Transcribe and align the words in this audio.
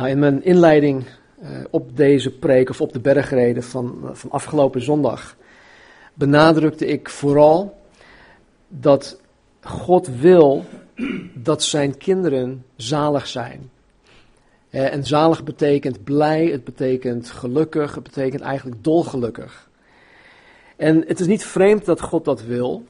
Nou, 0.00 0.12
in 0.12 0.18
mijn 0.18 0.44
inleiding 0.44 1.04
uh, 1.42 1.48
op 1.70 1.96
deze 1.96 2.30
preek 2.30 2.68
of 2.70 2.80
op 2.80 2.92
de 2.92 3.00
bergreden 3.00 3.62
van, 3.62 4.10
van 4.12 4.30
afgelopen 4.30 4.82
zondag 4.82 5.36
benadrukte 6.14 6.86
ik 6.86 7.08
vooral 7.08 7.78
dat 8.68 9.20
God 9.60 10.08
wil 10.18 10.64
dat 11.34 11.62
zijn 11.62 11.96
kinderen 11.96 12.64
zalig 12.76 13.26
zijn. 13.26 13.70
En 14.70 15.06
zalig 15.06 15.44
betekent 15.44 16.04
blij, 16.04 16.46
het 16.46 16.64
betekent 16.64 17.30
gelukkig, 17.30 17.94
het 17.94 18.02
betekent 18.02 18.42
eigenlijk 18.42 18.84
dolgelukkig. 18.84 19.70
En 20.76 21.04
het 21.06 21.20
is 21.20 21.26
niet 21.26 21.44
vreemd 21.44 21.84
dat 21.84 22.00
God 22.00 22.24
dat 22.24 22.42
wil, 22.42 22.84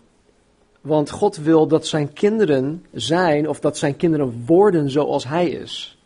want 0.81 1.11
God 1.11 1.37
wil 1.37 1.67
dat 1.67 1.87
zijn 1.87 2.13
kinderen 2.13 2.85
zijn 2.93 3.49
of 3.49 3.61
dat 3.61 3.79
zijn 3.79 3.97
kinderen 3.97 4.43
worden 4.47 4.91
zoals 4.91 5.25
Hij 5.25 5.49
is. 5.49 5.99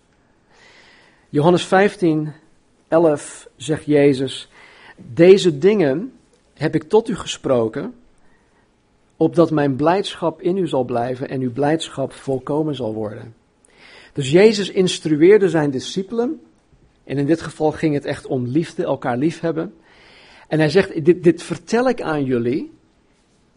Johannes 1.34 1.64
15, 1.64 2.32
11 2.88 3.48
zegt 3.56 3.84
Jezus, 3.84 4.48
deze 4.96 5.58
dingen 5.58 6.12
heb 6.52 6.74
ik 6.74 6.82
tot 6.82 7.08
u 7.08 7.16
gesproken, 7.16 7.94
opdat 9.16 9.50
mijn 9.50 9.76
blijdschap 9.76 10.42
in 10.42 10.56
u 10.56 10.68
zal 10.68 10.84
blijven 10.84 11.28
en 11.28 11.40
uw 11.40 11.52
blijdschap 11.52 12.12
volkomen 12.12 12.74
zal 12.74 12.94
worden. 12.94 13.34
Dus 14.12 14.30
Jezus 14.30 14.70
instrueerde 14.70 15.48
zijn 15.48 15.70
discipelen, 15.70 16.40
en 17.04 17.18
in 17.18 17.26
dit 17.26 17.42
geval 17.42 17.72
ging 17.72 17.94
het 17.94 18.04
echt 18.04 18.26
om 18.26 18.46
liefde, 18.46 18.84
elkaar 18.84 19.16
liefhebben. 19.16 19.74
En 20.48 20.58
hij 20.58 20.70
zegt, 20.70 21.04
dit, 21.04 21.22
dit 21.22 21.42
vertel 21.42 21.88
ik 21.88 22.02
aan 22.02 22.24
jullie, 22.24 22.72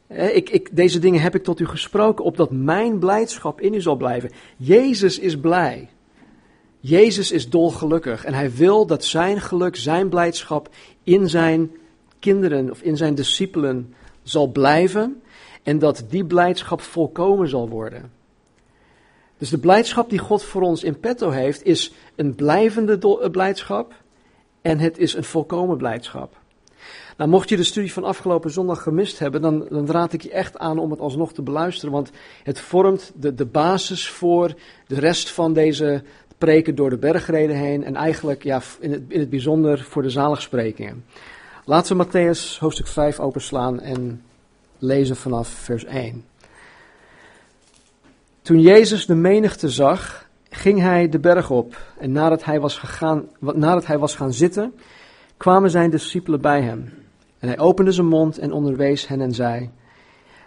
ik, 0.07 0.49
ik, 0.49 0.76
deze 0.76 0.99
dingen 0.99 1.21
heb 1.21 1.35
ik 1.35 1.44
tot 1.44 1.59
u 1.59 1.66
gesproken, 1.66 2.26
opdat 2.26 2.52
mijn 2.52 2.99
blijdschap 2.99 3.62
in 3.62 3.73
u 3.73 3.82
zal 3.82 3.96
blijven. 3.96 4.32
Jezus 4.55 5.20
is 5.20 5.40
blij. 5.40 5.90
Jezus 6.88 7.32
is 7.32 7.50
dolgelukkig 7.50 8.26
en 8.26 8.34
hij 8.34 8.52
wil 8.52 8.86
dat 8.86 9.04
zijn 9.04 9.41
geluk, 9.41 9.76
zijn 9.76 10.09
blijdschap 10.09 10.70
in 11.04 11.30
zijn 11.30 11.71
kinderen 12.20 12.71
of 12.71 12.82
in 12.82 12.98
zijn 12.98 13.16
discipelen 13.16 13.93
zal 14.24 14.48
blijven 14.48 15.21
en 15.63 15.80
dat 15.80 16.04
die 16.10 16.26
blijdschap 16.26 16.82
volkomen 16.82 17.49
zal 17.49 17.70
worden. 17.70 18.12
Dus 19.38 19.49
de 19.49 19.58
blijdschap 19.58 20.10
die 20.10 20.20
God 20.20 20.43
voor 20.43 20.62
ons 20.62 20.84
in 20.84 20.99
petto 20.99 21.30
heeft 21.30 21.63
is 21.63 21.93
een 22.15 22.35
blijvende 22.35 22.98
blijdschap 23.32 23.93
en 24.62 24.80
het 24.80 24.98
is 24.98 25.13
een 25.13 25.24
volkomen 25.24 25.77
blijdschap. 25.77 26.35
Nou, 27.18 27.30
mocht 27.30 27.49
je 27.49 27.58
de 27.58 27.63
studie 27.63 27.93
van 27.93 28.04
afgelopen 28.04 28.52
zondag 28.52 28.84
gemist 28.84 29.20
hebben, 29.20 29.41
dan, 29.41 29.68
dan 29.70 29.91
raad 29.91 30.13
ik 30.13 30.21
je 30.21 30.32
echt 30.32 30.58
aan 30.58 30.80
om 30.80 30.91
het 30.91 30.99
alsnog 30.99 31.34
te 31.34 31.41
beluisteren, 31.41 31.93
want 31.93 32.12
het 32.43 32.60
vormt 32.60 33.12
de, 33.15 33.34
de 33.34 33.46
basis 33.46 34.10
voor 34.10 34.54
de 34.88 34.99
rest 34.99 35.32
van 35.32 35.54
deze 35.54 36.04
preken 36.38 36.76
door 36.76 36.90
de 36.90 36.98
bergreden 36.98 37.55
heen 37.55 37.84
en 37.84 37.96
eigenlijk 37.96 38.43
ja, 38.43 38.62
in, 38.80 38.91
het, 38.91 39.02
in 39.07 39.20
het 39.20 39.30
bijzonder 39.30 39.84
voor 39.84 40.02
de 40.02 40.10
zaligsprekingen. 40.10 41.05
Laten 41.66 41.98
we 41.98 42.05
Matthäus 42.05 42.60
hoofdstuk 42.60 42.88
5 42.88 43.20
openslaan 43.20 43.80
en 43.80 44.24
lezen 44.77 45.15
vanaf 45.15 45.48
vers 45.48 45.85
1. 45.85 46.26
Toen 48.41 48.62
Jezus 48.62 49.05
de 49.05 49.15
menigte 49.15 49.70
zag, 49.70 50.27
ging 50.49 50.80
hij 50.80 51.10
de 51.10 51.20
berg 51.20 51.52
op 51.52 51.93
en 51.99 52.12
nadat 52.12 52.43
hij 52.43 52.60
was, 52.60 52.77
gegaan, 52.77 53.27
nadat 53.40 53.85
hij 53.85 53.98
was 53.98 54.15
gaan 54.15 54.34
zitten, 54.34 54.74
kwamen 55.38 55.70
zijn 55.70 55.90
discipelen 55.90 56.41
bij 56.41 56.62
hem. 56.62 56.93
En 57.40 57.48
hij 57.48 57.60
opende 57.60 57.91
zijn 57.91 58.08
mond 58.08 58.38
en 58.38 58.52
onderwees 58.52 59.08
hen 59.08 59.21
en 59.21 59.34
zei: 59.34 59.70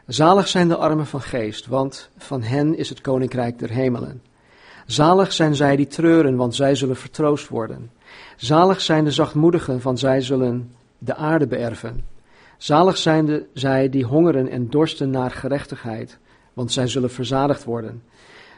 Zalig 0.07 0.49
zijn 0.49 0.69
de 0.69 0.77
armen 0.77 1.07
van 1.07 1.21
geest, 1.21 1.67
want 1.67 2.11
van 2.17 2.43
hen 2.43 2.77
is 2.77 2.89
het 2.89 3.01
koninkrijk 3.01 3.59
der 3.59 3.71
hemelen. 3.71 4.23
Zalig 4.91 5.33
zijn 5.33 5.55
zij 5.55 5.77
die 5.77 5.87
treuren, 5.87 6.37
want 6.37 6.55
zij 6.55 6.75
zullen 6.75 6.97
vertroost 6.97 7.49
worden. 7.49 7.91
Zalig 8.37 8.81
zijn 8.81 9.05
de 9.05 9.11
zachtmoedigen, 9.11 9.83
want 9.83 9.99
zij 9.99 10.21
zullen 10.21 10.75
de 10.99 11.15
aarde 11.15 11.47
beërven. 11.47 12.05
Zalig 12.57 12.97
zijn 12.97 13.27
de, 13.27 13.47
zij 13.55 13.89
die 13.89 14.05
hongeren 14.05 14.49
en 14.49 14.71
dorsten 14.71 15.11
naar 15.11 15.31
gerechtigheid, 15.31 16.19
want 16.53 16.73
zij 16.73 16.87
zullen 16.87 17.11
verzadigd 17.11 17.65
worden. 17.65 18.03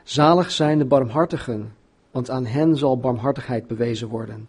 Zalig 0.03 0.51
zijn 0.51 0.79
de 0.79 0.85
barmhartigen, 0.85 1.75
want 2.11 2.31
aan 2.31 2.47
hen 2.47 2.77
zal 2.77 2.99
barmhartigheid 2.99 3.67
bewezen 3.67 4.09
worden. 4.09 4.49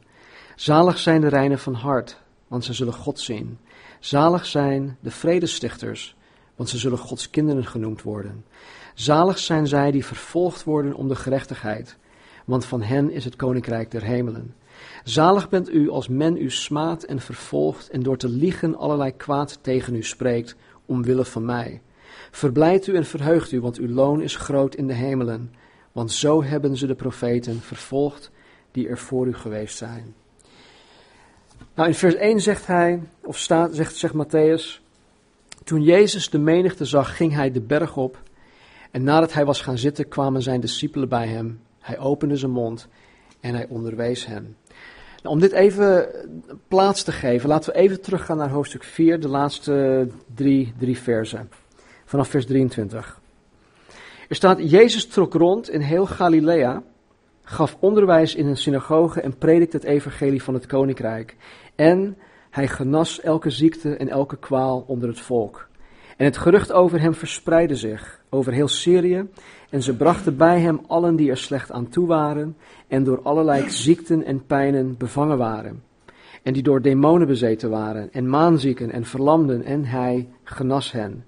Zalig 0.56 0.98
zijn 0.98 1.22
de 1.22 1.28
reinen 1.30 1.60
van 1.60 1.74
hart, 1.74 2.18
want 2.48 2.66
zij 2.66 2.74
zullen 2.74 2.94
God 2.94 3.20
zien. 3.20 3.58
Zalig 4.00 4.46
zijn 4.46 4.98
de 5.00 5.12
vredestichters, 5.12 6.16
want 6.56 6.70
ze 6.70 6.78
zullen 6.78 6.98
Gods 6.98 7.30
kinderen 7.30 7.66
genoemd 7.66 8.02
worden. 8.02 8.44
Zalig 8.94 9.38
zijn 9.38 9.68
zij 9.68 9.92
die 9.92 10.06
vervolgd 10.06 10.64
worden 10.64 10.94
om 10.94 11.08
de 11.08 11.16
gerechtigheid, 11.16 11.98
want 12.46 12.66
van 12.66 12.82
hen 12.82 13.12
is 13.12 13.26
het 13.26 13.36
koninkrijk 13.36 13.92
der 13.92 14.04
hemelen. 14.04 14.56
Zalig 15.04 15.50
bent 15.50 15.70
u 15.70 15.90
als 15.90 16.08
men 16.08 16.38
u 16.38 16.52
smaadt 16.52 17.06
en 17.06 17.20
vervolgt 17.20 17.90
en 17.90 18.04
door 18.04 18.18
te 18.18 18.30
liegen 18.30 18.76
allerlei 18.76 19.16
kwaad 19.16 19.60
tegen 19.62 19.96
u 19.96 20.04
spreekt, 20.04 20.56
omwille 20.86 21.26
van 21.26 21.46
mij. 21.46 21.82
Verblijd 22.32 22.88
u 22.88 22.96
en 22.96 23.06
verheugt 23.06 23.52
u, 23.52 23.62
want 23.62 23.78
uw 23.78 23.90
loon 23.90 24.22
is 24.22 24.36
groot 24.36 24.76
in 24.76 24.88
de 24.88 24.94
hemelen, 24.94 25.54
want 25.92 26.12
zo 26.12 26.44
hebben 26.44 26.78
ze 26.78 26.88
de 26.88 26.96
profeten 26.96 27.62
vervolgd 27.62 28.32
die 28.72 28.88
er 28.88 28.98
voor 28.98 29.28
u 29.28 29.34
geweest 29.34 29.78
zijn. 29.78 30.16
Nou, 31.76 31.88
in 31.88 31.96
vers 31.96 32.16
1 32.16 32.42
zegt 32.42 32.68
hij, 32.68 33.02
of 33.22 33.38
staat, 33.38 33.76
zegt, 33.76 33.96
zegt 33.96 34.14
Matthäus, 34.14 34.82
toen 35.64 35.84
Jezus 35.84 36.30
de 36.30 36.38
menigte 36.38 36.86
zag, 36.86 37.18
ging 37.18 37.34
hij 37.34 37.52
de 37.52 37.62
berg 37.62 37.98
op. 37.98 38.18
En 38.94 39.04
nadat 39.04 39.34
hij 39.34 39.46
was 39.46 39.62
gaan 39.62 39.78
zitten, 39.78 40.08
kwamen 40.08 40.42
zijn 40.42 40.60
discipelen 40.60 41.10
bij 41.10 41.28
hem. 41.28 41.62
Hij 41.80 42.00
opende 42.00 42.38
zijn 42.38 42.52
mond 42.52 42.88
en 43.40 43.56
hij 43.56 43.68
onderwees 43.70 44.26
hen. 44.26 44.58
Nou, 45.22 45.36
om 45.36 45.40
dit 45.40 45.52
even 45.52 46.08
plaats 46.68 47.04
te 47.04 47.12
geven, 47.12 47.50
laten 47.50 47.74
we 47.74 47.80
even 47.80 48.02
teruggaan 48.02 48.38
naar 48.38 48.50
hoofdstuk 48.50 48.84
4, 48.84 49.20
de 49.20 49.28
laatste 49.28 50.08
drie, 50.36 50.74
drie 50.78 50.98
versen. 50.98 51.50
Vanaf 52.06 52.28
vers 52.28 52.46
23. 52.46 53.20
Er 54.30 54.36
staat, 54.36 54.70
Jezus 54.70 55.08
trok 55.08 55.34
rond 55.34 55.70
in 55.70 55.82
heel 55.82 56.06
Galilea, 56.06 56.84
gaf 57.44 57.78
onderwijs 57.80 58.36
in 58.36 58.48
een 58.48 58.58
synagoge 58.58 59.22
en 59.22 59.38
predikte 59.38 59.78
het 59.78 59.86
evangelie 59.86 60.44
van 60.44 60.54
het 60.54 60.66
koninkrijk. 60.66 61.36
En 61.76 62.18
hij 62.50 62.68
genas 62.68 63.22
elke 63.22 63.50
ziekte 63.50 63.96
en 63.96 64.10
elke 64.10 64.38
kwaal 64.38 64.84
onder 64.88 65.10
het 65.10 65.20
volk. 65.20 65.68
En 66.18 66.26
het 66.26 66.38
gerucht 66.38 66.72
over 66.72 67.02
hem 67.02 67.14
verspreidde 67.14 67.76
zich 67.76 68.22
over 68.34 68.54
heel 68.54 68.68
Syrië. 68.68 69.30
En 69.70 69.84
ze 69.84 69.96
brachten 69.96 70.38
bij 70.38 70.60
hem 70.60 70.82
allen 70.88 71.16
die 71.16 71.30
er 71.30 71.38
slecht 71.38 71.72
aan 71.72 71.90
toe 71.90 72.08
waren. 72.08 72.58
En 72.88 73.04
door 73.04 73.22
allerlei 73.22 73.70
ziekten 73.70 74.24
en 74.24 74.46
pijnen 74.46 74.98
bevangen 74.98 75.38
waren. 75.38 75.84
En 76.44 76.54
die 76.54 76.64
door 76.64 76.82
demonen 76.82 77.28
bezeten 77.28 77.70
waren. 77.70 78.12
En 78.12 78.30
maanzieken 78.30 78.92
en 78.92 79.06
verlamden. 79.06 79.64
En 79.64 79.86
hij 79.86 80.30
genas 80.44 80.92
hen. 80.92 81.26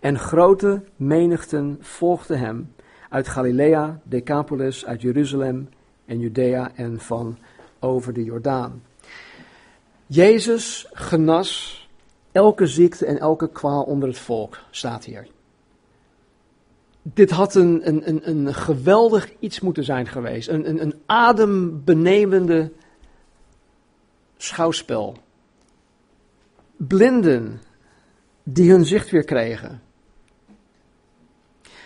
En 0.00 0.18
grote 0.18 0.82
menigten 0.96 1.76
volgden 1.80 2.38
hem. 2.38 2.72
Uit 3.08 3.28
Galilea, 3.28 4.00
Decapolis, 4.04 4.86
uit 4.86 5.02
Jeruzalem 5.02 5.68
en 6.04 6.18
Judea 6.18 6.70
en 6.74 7.00
van 7.00 7.38
over 7.80 8.12
de 8.12 8.24
Jordaan. 8.24 8.82
Jezus 10.06 10.88
genas 10.92 11.82
elke 12.32 12.66
ziekte 12.66 13.06
en 13.06 13.18
elke 13.18 13.48
kwaal 13.48 13.82
onder 13.82 14.08
het 14.08 14.18
volk, 14.18 14.58
staat 14.70 15.04
hier. 15.04 15.26
Dit 17.14 17.30
had 17.30 17.54
een, 17.54 17.88
een, 17.88 18.08
een, 18.08 18.28
een 18.28 18.54
geweldig 18.54 19.32
iets 19.38 19.60
moeten 19.60 19.84
zijn 19.84 20.06
geweest. 20.06 20.48
Een, 20.48 20.68
een, 20.68 20.82
een 20.82 20.94
adembenemende 21.06 22.72
schouwspel. 24.36 25.16
Blinden 26.76 27.60
die 28.42 28.70
hun 28.70 28.84
zicht 28.84 29.10
weer 29.10 29.24
kregen. 29.24 29.82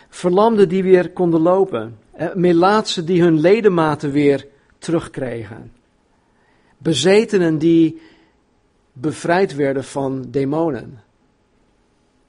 Verlamden 0.08 0.68
die 0.68 0.82
weer 0.82 1.10
konden 1.10 1.40
lopen. 1.40 1.98
Melaatsen 2.34 3.06
die 3.06 3.22
hun 3.22 3.40
ledematen 3.40 4.10
weer 4.10 4.46
terugkregen. 4.78 5.72
Bezetenen 6.78 7.58
die 7.58 8.00
bevrijd 8.92 9.54
werden 9.54 9.84
van 9.84 10.30
demonen. 10.30 11.02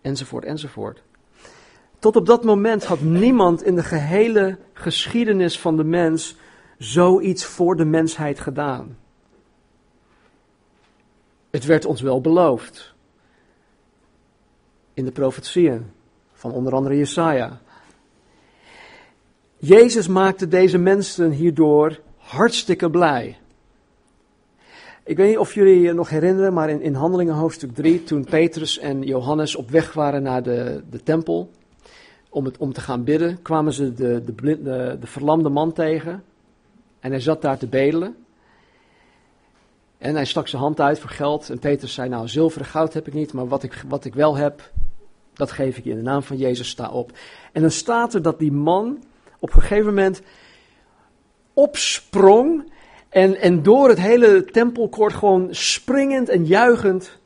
Enzovoort, 0.01 0.45
enzovoort. 0.45 1.01
Tot 2.03 2.15
op 2.15 2.25
dat 2.25 2.43
moment 2.43 2.83
had 2.83 3.01
niemand 3.01 3.63
in 3.63 3.75
de 3.75 3.83
gehele 3.83 4.57
geschiedenis 4.73 5.59
van 5.59 5.77
de 5.77 5.83
mens 5.83 6.35
zoiets 6.77 7.45
voor 7.45 7.75
de 7.75 7.85
mensheid 7.85 8.39
gedaan. 8.39 8.97
Het 11.49 11.65
werd 11.65 11.85
ons 11.85 12.01
wel 12.01 12.21
beloofd. 12.21 12.93
In 14.93 15.05
de 15.05 15.11
profetieën 15.11 15.91
van 16.33 16.51
onder 16.51 16.73
andere 16.73 16.97
Jesaja. 16.97 17.61
Jezus 19.57 20.07
maakte 20.07 20.47
deze 20.47 20.77
mensen 20.77 21.31
hierdoor 21.31 21.99
hartstikke 22.17 22.89
blij. 22.89 23.37
Ik 25.03 25.17
weet 25.17 25.27
niet 25.27 25.37
of 25.37 25.53
jullie 25.53 25.79
je 25.79 25.93
nog 25.93 26.09
herinneren, 26.09 26.53
maar 26.53 26.69
in, 26.69 26.81
in 26.81 26.93
Handelingen 26.93 27.35
hoofdstuk 27.35 27.73
3, 27.75 28.03
toen 28.03 28.23
Petrus 28.23 28.79
en 28.79 29.01
Johannes 29.01 29.55
op 29.55 29.69
weg 29.69 29.93
waren 29.93 30.23
naar 30.23 30.43
de, 30.43 30.83
de 30.89 31.03
tempel 31.03 31.49
om, 32.33 32.45
het, 32.45 32.57
om 32.57 32.73
te 32.73 32.81
gaan 32.81 33.03
bidden, 33.03 33.41
kwamen 33.41 33.73
ze 33.73 33.93
de, 33.93 34.23
de, 34.23 34.35
de, 34.35 34.97
de 34.99 35.07
verlamde 35.07 35.49
man 35.49 35.73
tegen. 35.73 36.23
En 36.99 37.11
hij 37.11 37.19
zat 37.19 37.41
daar 37.41 37.57
te 37.57 37.67
bedelen. 37.67 38.15
En 39.97 40.15
hij 40.15 40.25
stak 40.25 40.47
zijn 40.47 40.61
hand 40.61 40.79
uit 40.79 40.99
voor 40.99 41.09
geld. 41.09 41.49
En 41.49 41.59
Petrus 41.59 41.93
zei, 41.93 42.09
nou, 42.09 42.27
zilver 42.27 42.61
en 42.61 42.67
goud 42.67 42.93
heb 42.93 43.07
ik 43.07 43.13
niet, 43.13 43.33
maar 43.33 43.47
wat 43.47 43.63
ik, 43.63 43.83
wat 43.87 44.05
ik 44.05 44.13
wel 44.13 44.35
heb, 44.35 44.71
dat 45.33 45.51
geef 45.51 45.77
ik 45.77 45.83
je 45.83 45.89
in 45.89 45.95
de 45.95 46.01
naam 46.01 46.23
van 46.23 46.37
Jezus, 46.37 46.69
sta 46.69 46.89
op. 46.89 47.11
En 47.51 47.61
dan 47.61 47.71
staat 47.71 48.13
er 48.13 48.21
dat 48.21 48.39
die 48.39 48.51
man 48.51 49.03
op 49.39 49.53
een 49.53 49.61
gegeven 49.61 49.85
moment 49.85 50.21
opsprong 51.53 52.71
en, 53.09 53.35
en 53.35 53.63
door 53.63 53.89
het 53.89 53.99
hele 53.99 54.45
tempelkoord 54.45 55.13
gewoon 55.13 55.47
springend 55.51 56.29
en 56.29 56.45
juichend 56.45 57.17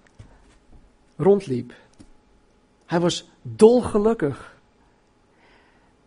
rondliep. 1.18 1.74
Hij 2.86 3.00
was 3.00 3.30
dolgelukkig. 3.42 4.56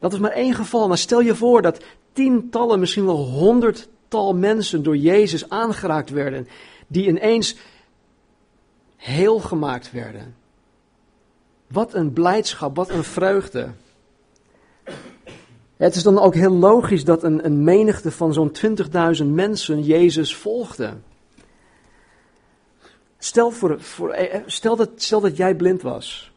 Dat 0.01 0.13
is 0.13 0.19
maar 0.19 0.31
één 0.31 0.55
geval. 0.55 0.89
Maar 0.89 0.99
stel 0.99 1.21
je 1.21 1.35
voor 1.35 1.63
dat 1.63 1.85
tientallen, 2.13 2.81
misschien 2.81 3.07
wel 3.07 3.25
honderdtal 3.25 4.35
mensen 4.35 4.83
door 4.83 4.97
Jezus 4.97 5.49
aangeraakt 5.49 6.11
werden, 6.11 6.49
die 6.87 7.07
ineens 7.07 7.57
heel 8.97 9.39
gemaakt 9.39 9.93
werden. 9.93 10.35
Wat 11.67 11.95
een 11.95 12.13
blijdschap, 12.13 12.77
wat 12.77 12.91
een 12.91 13.05
vreugde. 13.05 13.71
Het 15.77 15.95
is 15.95 16.03
dan 16.03 16.19
ook 16.19 16.35
heel 16.35 16.53
logisch 16.53 17.05
dat 17.05 17.23
een, 17.23 17.65
menigte 17.65 18.11
van 18.11 18.33
zo'n 18.33 18.53
20.000 19.21 19.27
mensen 19.27 19.83
Jezus 19.83 20.35
volgde. 20.37 20.97
Stel, 23.19 23.51
voor, 23.51 23.81
voor, 23.81 24.11
eh, 24.11 24.41
stel, 24.47 24.77
dat, 24.77 24.91
stel 24.97 25.21
dat 25.21 25.37
jij 25.37 25.55
blind 25.55 25.83
was. 25.83 26.33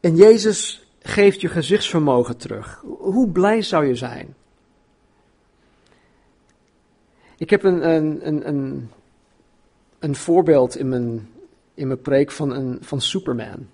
En 0.00 0.16
Jezus 0.16 0.81
geeft 1.02 1.40
je 1.40 1.48
gezichtsvermogen 1.48 2.36
terug. 2.36 2.82
Hoe 2.98 3.28
blij 3.28 3.62
zou 3.62 3.86
je 3.86 3.94
zijn? 3.94 4.34
Ik 7.36 7.50
heb 7.50 7.62
een, 7.62 7.88
een, 7.88 8.26
een, 8.26 8.48
een, 8.48 8.90
een 9.98 10.14
voorbeeld 10.14 10.76
in 10.76 10.88
mijn, 10.88 11.28
in 11.74 11.86
mijn 11.86 12.00
preek 12.00 12.30
van, 12.30 12.50
een, 12.50 12.78
van 12.80 13.00
Superman. 13.00 13.68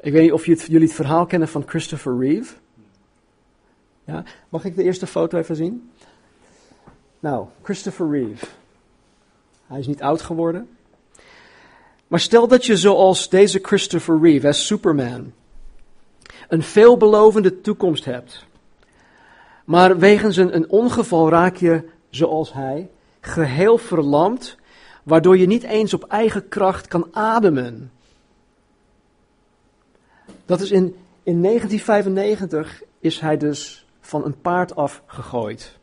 Ik 0.00 0.12
weet 0.12 0.22
niet 0.22 0.32
of 0.32 0.44
jullie 0.44 0.80
het 0.80 0.92
verhaal 0.92 1.26
kennen 1.26 1.48
van 1.48 1.68
Christopher 1.68 2.18
Reeve. 2.18 2.54
Ja? 4.04 4.24
Mag 4.48 4.64
ik 4.64 4.76
de 4.76 4.82
eerste 4.82 5.06
foto 5.06 5.38
even 5.38 5.56
zien? 5.56 5.90
Nou, 7.20 7.46
Christopher 7.62 8.10
Reeve. 8.10 8.46
Hij 9.66 9.78
is 9.78 9.86
niet 9.86 10.02
oud 10.02 10.22
geworden. 10.22 10.75
Maar 12.06 12.20
stel 12.20 12.48
dat 12.48 12.66
je 12.66 12.76
zoals 12.76 13.28
deze 13.28 13.58
Christopher 13.62 14.20
Reeve, 14.20 14.46
als 14.46 14.66
Superman, 14.66 15.32
een 16.48 16.62
veelbelovende 16.62 17.60
toekomst 17.60 18.04
hebt. 18.04 18.44
Maar 19.64 19.98
wegens 19.98 20.36
een, 20.36 20.70
ongeval 20.70 21.28
raak 21.28 21.56
je, 21.56 21.84
zoals 22.10 22.52
hij, 22.52 22.90
geheel 23.20 23.78
verlamd, 23.78 24.56
waardoor 25.02 25.36
je 25.36 25.46
niet 25.46 25.62
eens 25.62 25.94
op 25.94 26.04
eigen 26.04 26.48
kracht 26.48 26.88
kan 26.88 27.08
ademen. 27.12 27.90
Dat 30.44 30.60
is 30.60 30.70
in, 30.70 30.96
in 31.22 31.42
1995 31.42 32.82
is 33.00 33.20
hij 33.20 33.36
dus 33.36 33.86
van 34.00 34.24
een 34.24 34.40
paard 34.40 34.76
afgegooid. 34.76 35.78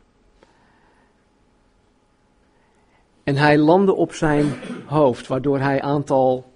En 3.24 3.36
hij 3.36 3.58
landde 3.58 3.94
op 3.94 4.12
zijn 4.12 4.52
hoofd, 4.86 5.26
waardoor 5.26 5.58
hij 5.58 5.74
een 5.74 5.82
aantal 5.82 6.52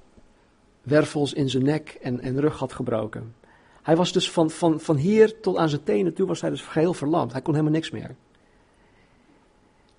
wervels 0.83 1.33
in 1.33 1.51
zijn 1.51 1.65
nek 1.65 1.99
en, 2.03 2.21
en 2.21 2.41
rug 2.41 2.59
had 2.59 2.73
gebroken. 2.73 3.35
Hij 3.83 3.97
was 3.97 4.13
dus 4.13 4.31
van, 4.31 4.51
van, 4.51 4.81
van 4.81 4.97
hier 4.97 5.41
tot 5.41 5.57
aan 5.57 5.69
zijn 5.69 5.83
tenen 5.83 6.15
toe 6.15 6.27
was 6.27 6.41
hij 6.41 6.51
dus 6.51 6.63
geheel 6.63 6.95
verlamd. 6.95 7.33
Hij 7.33 7.41
kon 7.41 7.53
helemaal 7.55 7.75
niks 7.75 7.91
meer. 7.91 8.15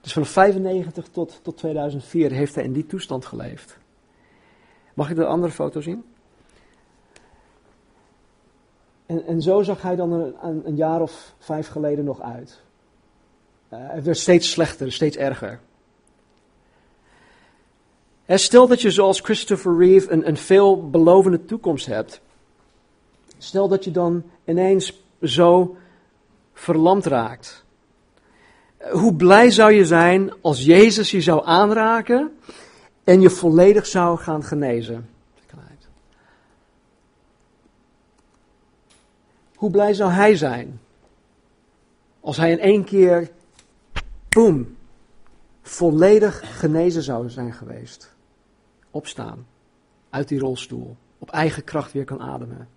Dus 0.01 0.13
van 0.13 0.25
95 0.25 1.07
tot, 1.07 1.39
tot 1.43 1.57
2004 1.57 2.31
heeft 2.31 2.55
hij 2.55 2.63
in 2.63 2.73
die 2.73 2.85
toestand 2.85 3.25
geleefd. 3.25 3.77
Mag 4.93 5.09
ik 5.09 5.15
de 5.15 5.25
andere 5.25 5.51
foto 5.51 5.81
zien? 5.81 6.03
En, 9.05 9.25
en 9.25 9.41
zo 9.41 9.61
zag 9.61 9.81
hij 9.81 9.95
dan 9.95 10.11
een, 10.11 10.67
een 10.67 10.75
jaar 10.75 11.01
of 11.01 11.35
vijf 11.39 11.67
geleden 11.67 12.05
nog 12.05 12.21
uit. 12.21 12.61
Uh, 13.73 13.79
het 13.81 14.03
werd 14.03 14.17
steeds 14.17 14.51
slechter, 14.51 14.91
steeds 14.91 15.17
erger. 15.17 15.59
Stel 18.37 18.67
dat 18.67 18.81
je 18.81 18.91
zoals 18.91 19.19
Christopher 19.19 19.77
Reeve 19.77 20.11
een, 20.11 20.27
een 20.27 20.37
veelbelovende 20.37 21.45
toekomst 21.45 21.85
hebt. 21.85 22.21
Stel 23.37 23.67
dat 23.67 23.83
je 23.83 23.91
dan 23.91 24.23
ineens 24.45 25.03
zo 25.21 25.77
verlamd 26.53 27.05
raakt. 27.05 27.63
Hoe 28.91 29.15
blij 29.15 29.49
zou 29.49 29.71
je 29.71 29.85
zijn 29.85 30.33
als 30.41 30.65
Jezus 30.65 31.11
je 31.11 31.21
zou 31.21 31.45
aanraken 31.45 32.37
en 33.03 33.21
je 33.21 33.29
volledig 33.29 33.85
zou 33.85 34.17
gaan 34.17 34.43
genezen? 34.43 35.09
Hoe 39.55 39.71
blij 39.71 39.93
zou 39.93 40.11
hij 40.11 40.35
zijn 40.35 40.79
als 42.19 42.37
hij 42.37 42.51
in 42.51 42.59
één 42.59 42.83
keer, 42.83 43.29
boem, 44.29 44.77
volledig 45.61 46.59
genezen 46.59 47.03
zou 47.03 47.29
zijn 47.29 47.53
geweest? 47.53 48.17
Opstaan, 48.91 49.45
uit 50.09 50.27
die 50.27 50.39
rolstoel, 50.39 50.95
op 51.19 51.29
eigen 51.29 51.63
kracht 51.63 51.91
weer 51.91 52.05
kan 52.05 52.21
ademen. 52.21 52.67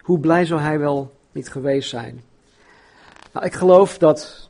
Hoe 0.00 0.18
blij 0.18 0.44
zou 0.44 0.60
hij 0.60 0.78
wel 0.78 1.12
niet 1.32 1.48
geweest 1.48 1.88
zijn? 1.88 2.22
Nou, 3.32 3.46
ik 3.46 3.54
geloof 3.54 3.98
dat, 3.98 4.48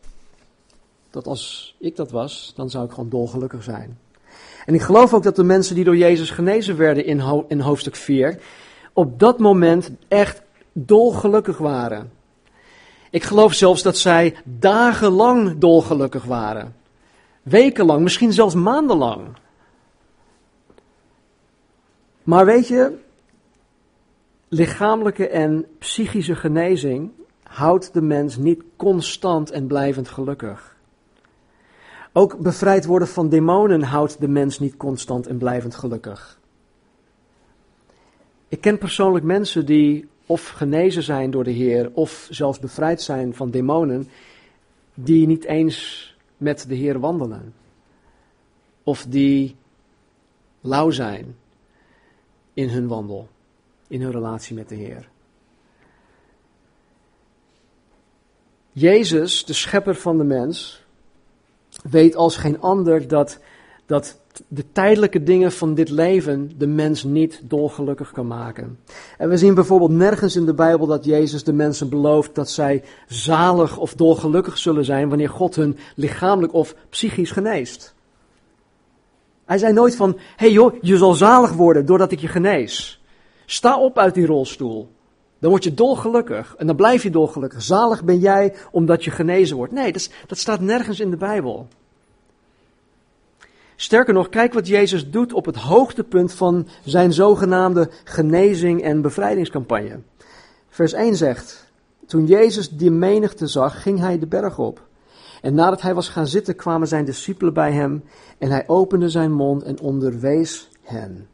dat 1.10 1.26
als 1.26 1.75
ik 1.78 1.96
dat 1.96 2.10
was, 2.10 2.52
dan 2.56 2.70
zou 2.70 2.84
ik 2.84 2.90
gewoon 2.90 3.08
dolgelukkig 3.08 3.62
zijn. 3.62 3.98
En 4.66 4.75
ik 4.75 4.82
geloof 4.82 5.14
ook 5.14 5.22
dat 5.22 5.36
de 5.36 5.44
mensen 5.44 5.75
die 5.75 5.84
door 5.84 5.96
Jezus 5.96 6.31
genezen 6.31 6.76
werden 6.76 7.04
in, 7.04 7.44
in 7.48 7.60
hoofdstuk 7.60 7.96
4, 7.96 8.38
op 8.92 9.19
dat 9.19 9.38
moment 9.38 9.90
echt 10.08 10.42
dolgelukkig 10.72 11.58
waren. 11.58 12.12
Ik 13.10 13.22
geloof 13.22 13.52
zelfs 13.52 13.82
dat 13.82 13.98
zij 13.98 14.36
dagenlang 14.44 15.58
dolgelukkig 15.58 16.25
waren. 16.25 16.75
Wekenlang, 17.42 18.02
misschien 18.02 18.32
zelfs 18.32 18.54
maandenlang. 18.54 19.26
Maar 22.24 22.46
weet 22.46 22.68
je, 22.68 22.98
lichamelijke 24.48 25.28
en 25.28 25.66
psychische 25.78 26.34
genezing 26.34 27.10
houdt 27.42 27.92
de 27.92 28.02
mens 28.02 28.36
niet 28.36 28.62
constant 28.76 29.50
en 29.50 29.66
blijvend 29.66 30.08
gelukkig. 30.08 30.76
Ook 32.12 32.38
bevrijd 32.38 32.84
worden 32.84 33.08
van 33.08 33.28
demonen 33.28 33.82
houdt 33.82 34.20
de 34.20 34.28
mens 34.28 34.58
niet 34.58 34.76
constant 34.76 35.26
en 35.26 35.38
blijvend 35.38 35.74
gelukkig. 35.74 36.40
Ik 38.48 38.60
ken 38.60 38.78
persoonlijk 38.78 39.24
mensen 39.24 39.66
die 39.66 40.08
of 40.26 40.48
genezen 40.48 41.02
zijn 41.02 41.31
door 41.31 41.44
de 41.44 41.50
Heer, 41.50 41.90
of 41.93 42.26
zelfs 42.31 42.58
bevrijd 42.58 43.02
zijn 43.02 43.34
van 43.34 43.50
demonen, 43.50 44.08
die 44.94 45.26
niet 45.26 45.44
eens 45.44 46.08
met 46.36 46.64
de 46.69 46.74
Heer 46.74 47.00
wandelen. 47.00 47.54
Of 48.82 49.06
die 49.08 49.56
lauw 50.60 50.90
zijn 50.90 51.36
in 52.55 52.69
hun 52.69 52.89
wandel, 52.89 53.29
in 53.89 54.03
hun 54.03 54.13
relatie 54.13 54.55
met 54.55 54.69
de 54.69 54.75
Heer. 54.75 55.08
Jezus, 58.73 59.44
de 59.44 59.53
schepper 59.53 59.94
van 59.94 60.19
de 60.19 60.25
mens, 60.25 60.84
weet 61.82 62.17
als 62.17 62.37
geen 62.37 62.61
ander 62.61 63.08
dat, 63.08 63.39
dat 63.87 64.20
de 64.49 64.65
tijdelijke 64.73 65.23
dingen 65.23 65.53
van 65.53 65.75
dit 65.75 65.91
leven 65.91 66.51
de 66.58 66.67
mens 66.67 67.05
niet 67.05 67.41
dolgelukkig 67.43 68.13
kan 68.13 68.27
maken. 68.27 68.79
En 69.19 69.29
we 69.29 69.37
zien 69.37 69.55
bijvoorbeeld 69.55 69.91
nergens 69.91 70.37
in 70.37 70.44
de 70.44 70.55
Bijbel 70.55 70.87
dat 70.87 71.05
Jezus 71.05 71.44
de 71.44 71.53
mensen 71.53 71.89
belooft 71.89 72.34
dat 72.34 72.51
zij 72.51 72.82
zalig 73.06 73.79
of 73.79 73.94
dolgelukkig 73.94 74.58
zullen 74.58 74.84
zijn 74.84 75.08
wanneer 75.08 75.29
God 75.29 75.55
hun 75.55 75.77
lichamelijk 75.94 76.53
of 76.53 76.75
psychisch 76.89 77.31
geneest. 77.31 77.94
Hij 79.44 79.58
zei 79.58 79.72
nooit 79.72 79.96
van, 79.96 80.19
hey 80.36 80.51
joh, 80.51 80.74
je 80.81 80.96
zal 80.96 81.15
zalig 81.15 81.53
worden 81.53 81.86
doordat 81.86 82.13
ik 82.13 82.20
je 82.20 82.29
genees. 82.29 83.03
Sta 83.46 83.79
op 83.79 83.98
uit 83.98 84.15
die 84.15 84.27
rolstoel. 84.27 84.89
Dan 85.39 85.51
word 85.51 85.65
je 85.65 85.74
dolgelukkig 85.74 86.55
en 86.58 86.67
dan 86.67 86.77
blijf 86.77 87.03
je 87.03 87.10
dolgelukkig. 87.10 87.63
Zalig 87.63 88.05
ben 88.05 88.19
jij 88.19 88.55
omdat 88.70 89.05
je 89.05 89.10
genezen 89.10 89.56
wordt. 89.56 89.72
Nee, 89.72 89.93
dat, 89.93 90.10
dat 90.27 90.39
staat 90.39 90.60
nergens 90.60 91.01
in 91.01 91.10
de 91.10 91.17
Bijbel. 91.17 91.69
Sterker 93.77 94.15
nog, 94.15 94.29
kijk 94.29 94.53
wat 94.53 94.67
Jezus 94.67 95.10
doet 95.10 95.32
op 95.32 95.44
het 95.44 95.56
hoogtepunt 95.56 96.32
van 96.32 96.69
zijn 96.84 97.13
zogenaamde 97.13 97.91
genezing 98.05 98.82
en 98.82 99.03
bevrijdingscampagne. 99.03 100.01
Vers 100.69 100.93
1 100.93 101.17
zegt: 101.17 101.72
Toen 102.06 102.27
Jezus 102.27 102.69
die 102.70 102.91
menigte 102.91 103.46
zag, 103.46 103.82
ging 103.82 103.98
hij 103.98 104.19
de 104.19 104.27
berg 104.27 104.58
op. 104.58 104.83
En 105.44 105.55
nadat 105.55 105.82
hij 105.82 105.94
was 105.94 106.08
gaan 106.08 106.27
zitten, 106.27 106.56
kwamen 106.56 106.89
zijn 106.89 107.05
discipelen 107.05 107.55
bij 107.55 107.72
hem 107.72 108.05
en 108.39 108.51
hij 108.51 108.65
opende 108.67 109.08
zijn 109.08 109.32
mond 109.32 109.63
en 109.63 109.81
onderwees 109.81 110.70
hen. 110.82 111.29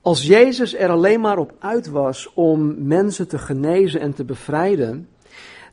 Als 0.00 0.22
Jezus 0.22 0.74
er 0.74 0.90
alleen 0.90 1.20
maar 1.20 1.38
op 1.38 1.52
uit 1.58 1.88
was 1.88 2.32
om 2.34 2.86
mensen 2.86 3.28
te 3.28 3.38
genezen 3.38 4.00
en 4.00 4.14
te 4.14 4.24
bevrijden, 4.24 5.08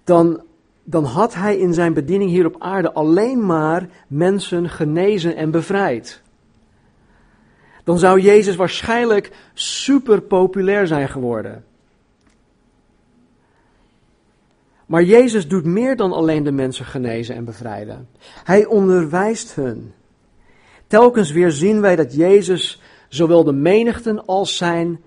dan, 0.04 0.42
dan 0.84 1.04
had 1.04 1.34
hij 1.34 1.58
in 1.58 1.74
zijn 1.74 1.94
bediening 1.94 2.30
hier 2.30 2.46
op 2.46 2.56
aarde 2.60 2.94
alleen 2.94 3.46
maar 3.46 3.90
mensen 4.08 4.70
genezen 4.70 5.36
en 5.36 5.52
bevrijd. 5.52 6.22
Dan 7.84 8.00
zou 8.00 8.20
Jezus 8.20 8.56
waarschijnlijk 8.56 9.32
super 9.54 10.22
populair 10.22 10.88
zijn 10.88 11.10
geworden. 11.10 11.64
Maar 14.86 15.04
Jezus 15.04 15.48
doet 15.48 15.66
meer 15.66 15.96
dan 15.96 16.12
alleen 16.13 16.44
de 16.44 16.52
mensen 16.52 16.86
genezen 16.86 17.36
en 17.36 17.46
bevrijden. 17.46 18.08
Hij 18.44 18.66
onderwijst 18.66 19.56
hun. 19.56 19.94
Telkens 20.88 21.32
weer 21.32 21.52
zien 21.52 21.82
wij 21.82 21.96
dat 21.96 22.16
Jezus 22.16 22.82
zowel 23.10 23.44
de 23.44 23.54
menigten 23.54 24.25
als 24.25 24.58
zijn 24.58 25.00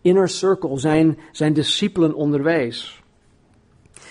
inner 0.00 0.28
circle, 0.28 0.78
zijn, 0.78 1.18
zijn 1.32 1.52
discipelen 1.52 2.14
onderwees. 2.14 3.02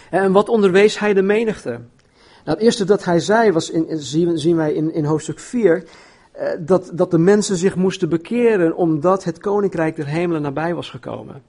En 0.10 0.32
wat 0.32 0.50
onderwees 0.50 1.00
hij 1.00 1.14
de 1.14 1.22
menigte? 1.22 1.70
Nou, 1.70 2.58
het 2.58 2.60
eerste 2.60 2.86
dat 2.86 3.04
hij 3.04 3.20
zei 3.20 3.52
was, 3.52 3.70
in, 3.70 3.98
zien, 4.38 4.56
wij 4.56 4.74
in, 4.74 4.94
in 4.94 5.06
hoofdstuk 5.06 5.40
4, 5.40 5.84
eh, 6.32 6.50
dat, 6.60 6.92
dat 6.94 7.12
de 7.12 7.18
mensen 7.18 7.58
zich 7.58 7.76
moesten 7.76 8.10
bekeren 8.10 8.76
omdat 8.76 9.24
het 9.24 9.40
koninkrijk 9.40 9.96
der 9.96 10.08
hemelen 10.08 10.42
nabij 10.42 10.76
was 10.76 10.90
gekomen. 10.90 11.42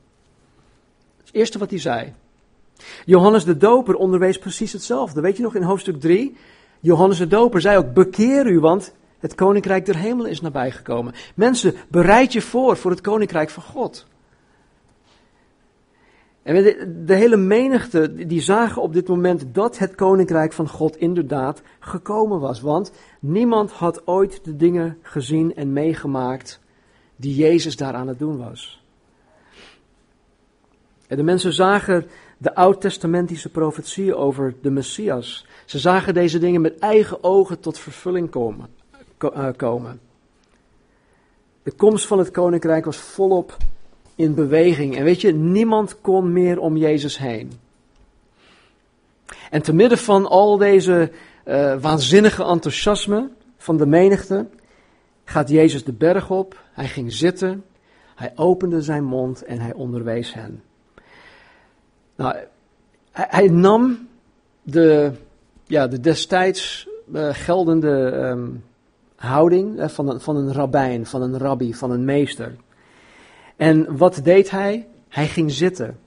Het 1.17 1.35
eerste 1.35 1.59
wat 1.59 1.71
hij 1.71 1.79
zei. 1.79 2.13
Johannes 3.05 3.45
de 3.45 3.57
Doper 3.57 3.95
onderwees 3.95 4.39
precies 4.39 4.73
hetzelfde. 4.73 5.21
Weet 5.21 5.37
je 5.37 5.43
nog 5.43 5.55
in 5.55 5.63
hoofdstuk 5.63 6.01
3? 6.01 6.37
Johannes 6.81 7.19
de 7.19 7.27
Doper 7.27 7.61
zei 7.61 7.77
ook: 7.77 7.93
Bekeer 7.93 8.47
u, 8.47 8.61
want 8.61 8.95
het 9.19 9.35
koninkrijk 9.35 9.87
der 9.87 9.97
hemelen 9.97 10.31
is 10.31 10.41
nabijgekomen. 10.41 11.15
Mensen, 11.35 11.75
bereid 11.89 12.33
je 12.33 12.43
voor 12.43 12.77
voor 12.77 12.91
het 12.91 13.01
koninkrijk 13.01 13.51
van 13.51 13.63
God. 13.63 14.07
En 16.43 16.63
de, 16.63 17.03
de, 17.05 17.15
hele 17.15 17.37
menigte 17.37 18.27
die 18.27 18.41
zagen 18.41 18.83
op 18.83 18.93
dit 18.93 19.09
moment 19.09 19.45
dat 19.53 19.79
het 19.79 19.95
koninkrijk 19.95 20.53
van 20.53 20.69
God 20.69 20.97
inderdaad 20.97 21.63
gekomen 21.81 22.41
was. 22.41 22.61
Want 22.61 22.93
niemand 23.21 23.71
had 23.71 24.07
ooit 24.07 24.45
de 24.45 24.57
dingen 24.57 24.99
gezien 25.03 25.55
en 25.55 25.73
meegemaakt 25.73 26.61
die 27.17 27.35
Jezus 27.35 27.77
daar 27.77 27.95
aan 27.95 28.09
het 28.09 28.19
doen 28.19 28.37
was. 28.37 28.83
En 31.07 31.17
de 31.17 31.23
mensen 31.23 31.53
zagen 31.53 32.07
de 32.45 32.55
oud-testamentische 32.55 33.49
profetieën 33.49 34.15
over 34.15 34.55
de 34.63 34.71
Messias. 34.71 35.47
Ze 35.65 35.79
zagen 35.79 36.15
deze 36.15 36.39
dingen 36.39 36.61
met 36.61 36.79
eigen 36.79 37.25
ogen 37.25 37.61
tot 37.61 37.79
vervulling 37.79 38.31
komen. 38.31 38.67
Eh, 39.19 39.49
komen. 39.57 40.01
De 41.63 41.73
komst 41.73 42.07
van 42.07 42.19
het 42.19 42.31
koninkrijk 42.31 42.85
was 42.85 42.97
volop 42.97 43.57
in 44.15 44.35
beweging. 44.35 44.97
En 44.97 45.05
weet 45.05 45.21
je, 45.21 45.33
niemand 45.33 46.01
kon 46.01 46.33
meer 46.33 46.59
om 46.59 46.77
Jezus 46.77 47.19
heen. 47.19 47.53
En 49.51 49.63
te 49.63 49.75
midden 49.75 49.99
van 49.99 50.27
al 50.27 50.57
deze 50.57 51.11
uh, 51.45 51.81
waanzinnige 51.81 52.45
enthousiasme 52.45 53.31
van 53.57 53.77
de 53.77 53.87
menigte, 53.87 54.47
gaat 55.25 55.49
Jezus 55.49 55.85
de 55.85 55.93
berg 55.93 56.31
op. 56.31 56.63
Hij 56.73 56.89
ging 56.89 57.13
zitten, 57.13 57.65
hij 58.15 58.33
opende 58.35 58.83
zijn 58.83 59.05
mond 59.05 59.45
en 59.45 59.59
hij 59.59 59.73
onderwees 59.73 60.35
hen. 60.35 60.63
Nou, 62.17 62.35
hij, 63.11 63.27
hij 63.29 63.49
nam 63.49 64.09
de, 64.63 65.13
ja, 65.67 65.87
de 65.87 66.01
destijds 66.01 66.89
uh, 67.13 67.29
geldende 67.33 67.89
um, 67.89 68.65
houding 69.17 69.79
eh, 69.79 69.89
van 69.89 70.09
een, 70.09 70.21
van 70.21 70.37
een 70.37 70.53
rabbijn, 70.53 71.07
van 71.07 71.23
een 71.23 71.39
rabbi, 71.39 71.75
van 71.75 71.91
een 71.91 72.05
meester. 72.05 72.57
En 73.57 73.97
wat 73.97 74.21
deed 74.23 74.51
hij? 74.51 74.89
Hij 75.09 75.27
ging 75.27 75.53
zitten. 75.53 75.99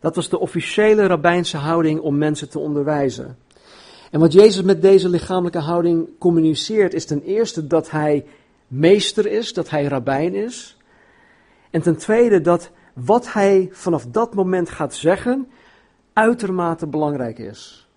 Dat 0.00 0.14
was 0.14 0.28
de 0.28 0.38
officiële 0.38 1.06
rabbijnse 1.06 1.56
houding 1.56 2.00
om 2.00 2.18
mensen 2.18 2.48
te 2.48 2.58
onderwijzen. 2.58 3.36
En 4.10 4.20
wat 4.20 4.32
Jezus 4.32 4.62
met 4.62 4.82
deze 4.82 5.08
lichamelijke 5.08 5.58
houding 5.58 6.08
communiceert, 6.18 6.94
is 6.94 7.04
ten 7.04 7.22
eerste 7.22 7.66
dat 7.66 7.90
hij 7.90 8.24
meester 8.66 9.26
is, 9.26 9.52
dat 9.52 9.70
hij 9.70 9.84
rabbijn 9.84 10.34
is. 10.34 10.76
En 11.70 11.82
ten 11.82 11.96
tweede 11.96 12.40
dat 12.40 12.70
wat 12.94 13.32
hij 13.32 13.68
vanaf 13.72 14.06
dat 14.06 14.34
moment 14.34 14.70
gaat 14.70 14.94
zeggen, 14.94 15.48
uitermate 16.12 16.86
belangrijk 16.86 17.38
is. 17.38 17.88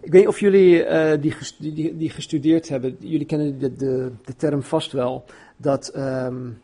Ik 0.00 0.12
weet 0.12 0.20
niet 0.20 0.28
of 0.28 0.40
jullie 0.40 0.86
uh, 0.86 1.12
die, 1.20 1.34
die, 1.58 1.96
die, 1.96 2.10
gestudeerd 2.10 2.68
hebben, 2.68 2.96
jullie 2.98 3.26
kennen 3.26 3.58
de, 3.58 3.74
de, 3.74 4.36
term 4.36 4.62
vast 4.62 4.92
wel, 4.92 5.24
dat, 5.56 5.96
um, 5.96 6.58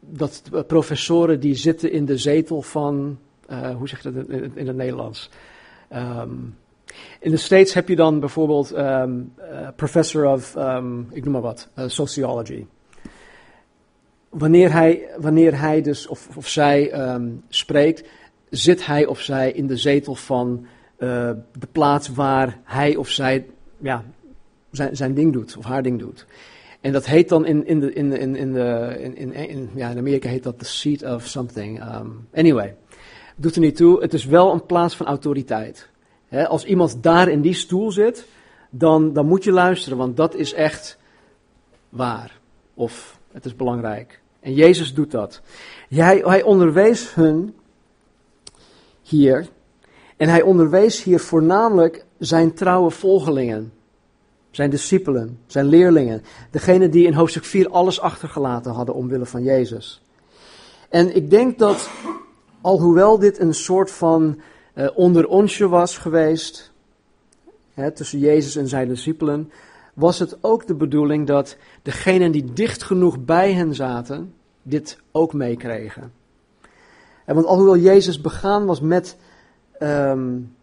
dat 0.00 0.42
professoren 0.66 1.40
die 1.40 1.54
zitten 1.54 1.92
in 1.92 2.04
de 2.04 2.18
zetel 2.18 2.62
van, 2.62 3.18
uh, 3.50 3.76
hoe 3.76 3.88
zeg 3.88 4.02
je 4.02 4.12
dat 4.12 4.28
in, 4.28 4.50
in 4.54 4.66
het 4.66 4.76
Nederlands? 4.76 5.30
Um, 5.92 6.56
in 7.20 7.30
de 7.30 7.36
States 7.36 7.74
heb 7.74 7.88
je 7.88 7.96
dan 7.96 8.20
bijvoorbeeld 8.20 8.72
uh, 8.72 9.04
professor 9.76 10.26
of, 10.26 10.56
ik 11.10 11.24
noem 11.24 11.32
maar 11.32 11.40
wat, 11.40 11.68
sociology. 11.86 12.66
Wanneer 14.28 14.72
hij, 14.72 15.08
wanneer 15.18 15.60
hij 15.60 15.82
dus, 15.82 16.06
of, 16.06 16.36
of 16.36 16.48
zij 16.48 16.92
spreekt, 17.48 18.08
zit 18.50 18.86
hij 18.86 19.06
of 19.06 19.20
zij 19.20 19.52
in 19.52 19.66
de 19.66 19.76
zetel 19.76 20.14
van 20.14 20.66
uh, 20.98 21.30
de 21.58 21.66
plaats 21.72 22.08
waar 22.08 22.60
hij 22.64 22.96
of 22.96 23.08
zij 23.08 23.46
ja, 23.78 24.04
zijn, 24.70 24.96
zijn 24.96 25.14
ding 25.14 25.32
doet, 25.32 25.56
of 25.56 25.64
haar 25.64 25.82
ding 25.82 25.98
doet. 25.98 26.26
En 26.80 26.92
dat 26.92 27.06
heet 27.06 27.28
dan 27.28 27.46
in, 27.46 27.66
in, 27.66 27.80
de, 27.80 27.92
in, 27.92 28.12
in, 28.12 28.36
in, 28.36 28.52
de, 28.52 28.96
in, 29.00 29.16
in, 29.16 29.32
in, 29.32 29.70
ja, 29.74 29.90
in 29.90 29.98
Amerika 29.98 30.28
heet 30.28 30.42
dat 30.42 30.58
the 30.58 30.64
seat 30.64 31.02
of 31.02 31.26
something. 31.26 31.94
Um, 31.94 32.28
anyway, 32.34 32.74
doet 33.36 33.54
er 33.54 33.60
niet 33.60 33.76
toe. 33.76 34.00
Het 34.00 34.14
is 34.14 34.24
wel 34.24 34.52
een 34.52 34.66
plaats 34.66 34.96
van 34.96 35.06
autoriteit. 35.06 35.88
als 36.30 36.64
iemand 36.64 37.02
daar 37.02 37.28
in 37.28 37.40
die 37.40 37.54
stoel 37.54 37.92
zit, 37.92 38.26
dan, 38.70 39.12
dan 39.12 39.26
moet 39.26 39.44
je 39.44 39.52
luisteren, 39.52 39.98
want 39.98 40.16
dat 40.16 40.34
is 40.34 40.52
echt 40.52 40.98
waar. 41.88 42.38
Of 42.74 43.17
het 43.38 43.46
is 43.46 43.56
belangrijk. 43.56 44.20
En 44.40 44.54
Jezus 44.54 44.94
doet 44.94 45.10
dat. 45.10 45.40
Hij, 45.88 46.22
hij 46.24 46.42
onderwees 46.42 47.14
hun 47.14 47.54
hier 49.02 49.48
en 50.16 50.28
hij 50.28 50.42
onderwees 50.42 51.02
hier 51.02 51.20
voornamelijk 51.20 52.04
zijn 52.18 52.54
trouwe 52.54 52.90
volgelingen, 52.90 53.72
zijn 54.50 54.70
discipelen, 54.70 55.38
zijn 55.46 55.66
leerlingen, 55.66 56.22
degene 56.50 56.88
die 56.88 57.06
in 57.06 57.12
hoofdstuk 57.12 57.44
4 57.44 57.68
alles 57.68 58.00
achtergelaten 58.00 58.72
hadden 58.72 58.94
omwille 58.94 59.26
van 59.26 59.42
Jezus. 59.42 60.02
En 60.88 61.16
ik 61.16 61.30
denk 61.30 61.58
dat, 61.58 61.90
alhoewel 62.60 63.18
dit 63.18 63.40
een 63.40 63.54
soort 63.54 63.90
van 63.90 64.40
uh, 64.74 64.88
onder 64.94 65.26
onsje 65.26 65.68
was 65.68 65.98
geweest, 65.98 66.72
hè, 67.74 67.90
tussen 67.90 68.18
Jezus 68.18 68.56
en 68.56 68.68
zijn 68.68 68.88
discipelen, 68.88 69.50
was 69.98 70.18
het 70.18 70.38
ook 70.40 70.66
de 70.66 70.74
bedoeling 70.74 71.26
dat 71.26 71.56
degenen 71.82 72.32
die 72.32 72.52
dicht 72.52 72.82
genoeg 72.82 73.24
bij 73.24 73.52
hen 73.52 73.74
zaten, 73.74 74.34
dit 74.62 74.98
ook 75.12 75.32
meekregen. 75.32 76.12
En 77.24 77.34
want 77.34 77.46
alhoewel 77.46 77.76
Jezus 77.76 78.20
begaan 78.20 78.66
was 78.66 78.80
met 78.80 79.16
um, 79.80 80.54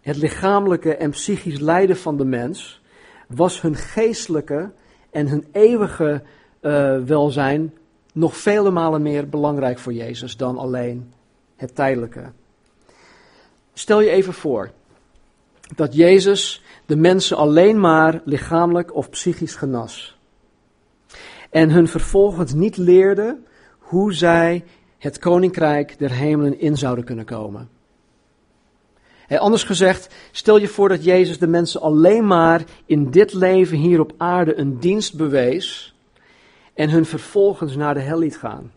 het 0.00 0.16
lichamelijke 0.16 0.96
en 0.96 1.10
psychisch 1.10 1.58
lijden 1.58 1.96
van 1.96 2.16
de 2.16 2.24
mens, 2.24 2.82
was 3.26 3.60
hun 3.60 3.76
geestelijke 3.76 4.70
en 5.10 5.28
hun 5.28 5.46
eeuwige 5.52 6.22
uh, 6.60 6.98
welzijn 7.04 7.74
nog 8.12 8.36
vele 8.36 8.70
malen 8.70 9.02
meer 9.02 9.28
belangrijk 9.28 9.78
voor 9.78 9.92
Jezus 9.92 10.36
dan 10.36 10.58
alleen 10.58 11.12
het 11.56 11.74
tijdelijke. 11.74 12.30
Stel 13.72 14.00
je 14.00 14.10
even 14.10 14.32
voor 14.32 14.70
dat 15.76 15.94
Jezus 15.94 16.62
de 16.88 16.96
mensen 16.96 17.36
alleen 17.36 17.80
maar 17.80 18.20
lichamelijk 18.24 18.94
of 18.94 19.10
psychisch 19.10 19.54
genas. 19.54 20.18
En 21.50 21.70
hun 21.70 21.88
vervolgens 21.88 22.52
niet 22.52 22.76
leerde 22.76 23.38
hoe 23.78 24.12
zij 24.12 24.64
het 24.98 25.18
koninkrijk 25.18 25.98
der 25.98 26.10
hemelen 26.10 26.60
in 26.60 26.76
zouden 26.76 27.04
kunnen 27.04 27.24
komen 27.24 27.68
anders 29.36 29.62
gezegd, 29.62 30.14
stel 30.32 30.56
je 30.56 30.68
voor 30.68 30.88
dat 30.88 31.04
Jezus 31.04 31.38
de 31.38 31.46
mensen 31.46 31.80
alleen 31.80 32.26
maar 32.26 32.64
in 32.86 33.10
dit 33.10 33.32
leven 33.32 33.76
hier 33.76 34.00
op 34.00 34.12
aarde 34.16 34.58
een 34.58 34.78
dienst 34.78 35.16
bewees 35.16 35.94
en 36.74 36.90
hun 36.90 37.04
vervolgens 37.04 37.76
naar 37.76 37.94
de 37.94 38.00
hel 38.00 38.18
liet 38.18 38.36
gaan. 38.36 38.72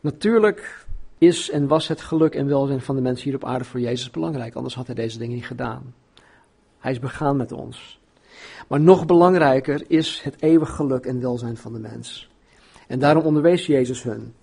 Natuurlijk 0.00 0.86
is 1.18 1.50
en 1.50 1.66
was 1.66 1.88
het 1.88 2.00
geluk 2.00 2.34
en 2.34 2.46
welzijn 2.46 2.80
van 2.80 2.96
de 2.96 3.02
mensen 3.02 3.24
hier 3.24 3.34
op 3.34 3.44
aarde 3.44 3.64
voor 3.64 3.80
Jezus 3.80 4.10
belangrijk, 4.10 4.54
anders 4.54 4.74
had 4.74 4.86
hij 4.86 4.94
deze 4.94 5.18
dingen 5.18 5.34
niet 5.34 5.46
gedaan. 5.46 5.94
Hij 6.82 6.92
is 6.92 6.98
begaan 6.98 7.36
met 7.36 7.52
ons. 7.52 8.00
Maar 8.68 8.80
nog 8.80 9.06
belangrijker 9.06 9.84
is 9.86 10.20
het 10.24 10.34
eeuwig 10.38 10.70
geluk 10.70 11.06
en 11.06 11.20
welzijn 11.20 11.56
van 11.56 11.72
de 11.72 11.78
mens. 11.78 12.30
En 12.86 12.98
daarom 12.98 13.24
onderwees 13.24 13.66
Jezus 13.66 14.02
hun. 14.02 14.34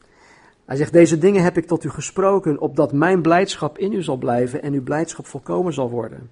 Hij 0.65 0.77
zegt, 0.77 0.93
deze 0.93 1.17
dingen 1.17 1.43
heb 1.43 1.58
ik 1.58 1.67
tot 1.67 1.84
u 1.84 1.89
gesproken, 1.89 2.60
opdat 2.60 2.91
mijn 2.91 3.22
blijdschap 3.22 3.77
in 3.77 3.93
u 3.93 4.03
zal 4.03 4.17
blijven 4.17 4.62
en 4.62 4.74
uw 4.74 4.84
blijdschap 4.84 5.25
volkomen 5.25 5.74
zal 5.74 5.89
worden. 5.89 6.29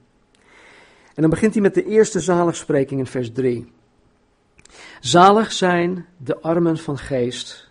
En 1.14 1.22
dan 1.22 1.30
begint 1.30 1.54
hij 1.54 1.62
met 1.62 1.74
de 1.74 1.86
eerste 1.86 2.20
zaligspreking 2.20 3.00
in 3.00 3.06
vers 3.06 3.32
3. 3.32 3.72
Zalig 5.00 5.52
zijn 5.52 6.06
de 6.18 6.40
armen 6.42 6.78
van 6.78 6.98
geest, 6.98 7.70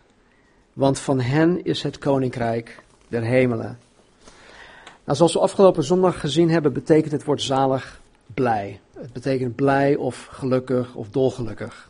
want 0.73 0.99
van 0.99 1.21
hen 1.21 1.65
is 1.65 1.83
het 1.83 1.99
koninkrijk 1.99 2.83
der 3.09 3.23
hemelen. 3.23 3.79
Nou, 5.05 5.19
zoals 5.19 5.33
we 5.33 5.39
afgelopen 5.39 5.85
zondag 5.85 6.21
gezien 6.21 6.51
hebben, 6.51 6.73
betekent 6.73 7.13
het 7.13 7.25
woord 7.25 7.43
zalig 7.43 8.01
blij. 8.35 8.81
Het 8.99 9.13
betekent 9.13 9.55
blij 9.55 9.97
of 9.97 10.29
gelukkig 10.31 10.95
of 10.95 11.09
dolgelukkig. 11.09 11.89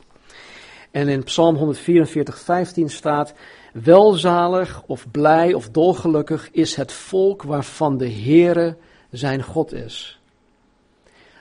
En 0.91 1.09
in 1.09 1.23
Psalm 1.23 1.57
144, 1.57 2.39
15 2.39 2.91
staat: 2.91 3.35
Welzalig 3.73 4.83
of 4.87 5.11
blij 5.11 5.55
of 5.55 5.69
dolgelukkig 5.69 6.49
is 6.51 6.75
het 6.75 6.93
volk 6.93 7.43
waarvan 7.43 7.97
de 7.97 8.11
Heere 8.11 8.77
zijn 9.11 9.43
God 9.43 9.73
is. 9.73 10.21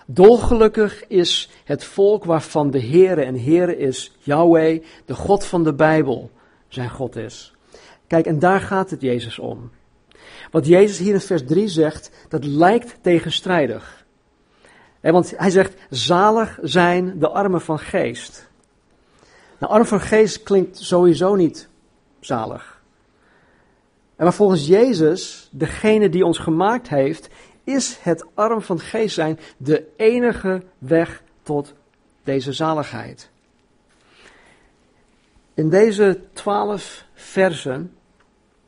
Dolgelukkig 0.05 1.07
is 1.07 1.49
het 1.63 1.83
volk 1.83 2.23
waarvan 2.23 2.71
de 2.71 2.81
Heere 2.81 3.21
en 3.21 3.43
Heere 3.43 3.77
is 3.77 4.11
Yahweh, 4.19 4.83
de 5.05 5.13
God 5.13 5.45
van 5.45 5.63
de 5.63 5.73
Bijbel, 5.73 6.31
zijn 6.67 6.89
God 6.89 7.15
is. 7.15 7.53
Kijk, 8.07 8.25
en 8.25 8.39
daar 8.39 8.61
gaat 8.61 8.89
het 8.89 9.01
Jezus 9.01 9.39
om. 9.39 9.71
Wat 10.51 10.67
Jezus 10.67 10.97
hier 10.97 11.13
in 11.13 11.21
vers 11.21 11.45
3 11.45 11.67
zegt, 11.67 12.11
dat 12.29 12.45
lijkt 12.45 12.97
tegenstrijdig. 13.01 14.04
Want 15.11 15.33
hij 15.37 15.49
zegt, 15.49 15.73
zalig 15.89 16.59
zijn 16.61 17.19
de 17.19 17.29
armen 17.29 17.61
van 17.61 17.79
geest. 17.79 18.49
Nou, 19.59 19.73
arm 19.73 19.85
van 19.85 20.01
geest 20.01 20.43
klinkt 20.43 20.77
sowieso 20.77 21.35
niet 21.35 21.67
zalig. 22.19 22.81
En 24.15 24.23
maar 24.23 24.33
volgens 24.33 24.67
Jezus, 24.67 25.49
degene 25.51 26.09
die 26.09 26.25
ons 26.25 26.37
gemaakt 26.37 26.89
heeft, 26.89 27.29
is 27.63 27.97
het 28.01 28.25
arm 28.33 28.61
van 28.61 28.79
geest 28.79 29.15
zijn 29.15 29.39
de 29.57 29.87
enige 29.97 30.63
weg 30.77 31.23
tot 31.43 31.73
deze 32.23 32.53
zaligheid. 32.53 33.29
In 35.53 35.69
deze 35.69 36.19
twaalf 36.33 37.05
versen 37.13 37.95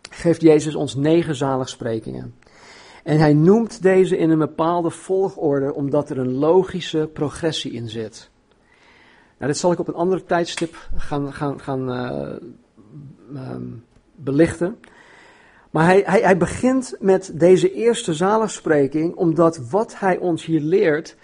geeft 0.09 0.41
Jezus 0.41 0.75
ons 0.75 0.95
negen 0.95 1.35
zaligsprekingen. 1.35 2.35
En 3.07 3.19
hij 3.19 3.33
noemt 3.33 3.81
deze 3.81 4.17
in 4.17 4.29
een 4.29 4.37
bepaalde 4.37 4.89
volgorde 4.89 5.73
omdat 5.73 6.09
er 6.09 6.17
een 6.17 6.33
logische 6.33 7.09
progressie 7.13 7.71
in 7.71 7.89
zit. 7.89 8.29
Nou, 9.37 9.51
dit 9.51 9.57
zal 9.59 9.71
ik 9.71 9.79
op 9.79 9.87
een 9.87 9.93
ander 9.93 10.25
tijdstip 10.25 10.89
gaan, 10.95 11.33
gaan, 11.33 11.59
gaan 11.59 11.89
uh, 13.33 13.55
belichten. 14.15 14.79
Maar 15.71 15.85
hij, 15.85 16.03
hij, 16.05 16.21
hij 16.21 16.37
begint 16.37 16.95
met 16.99 17.31
deze 17.33 17.73
eerste 17.73 18.13
zaligspreking 18.13 19.15
omdat 19.15 19.69
wat 19.69 19.99
hij 19.99 20.17
ons 20.17 20.45
hier 20.45 20.61
leert 20.61 21.15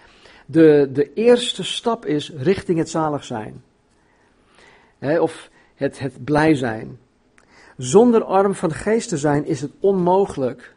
de, 0.45 0.89
de 0.93 1.13
eerste 1.13 1.63
stap 1.63 2.05
is 2.05 2.31
richting 2.37 2.77
het 2.77 2.89
zalig 2.89 3.23
zijn. 3.23 3.63
of 5.19 5.49
het, 5.75 5.99
het 5.99 6.23
blij 6.23 6.55
zijn. 6.55 6.99
Zonder 7.77 8.23
arm 8.23 8.55
van 8.55 8.71
geest 8.71 9.09
te 9.09 9.17
zijn 9.17 9.45
is 9.45 9.61
het 9.61 9.71
onmogelijk 9.79 10.72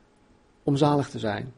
om 0.66 0.76
zalig 0.76 1.08
te 1.08 1.18
zijn. 1.18 1.52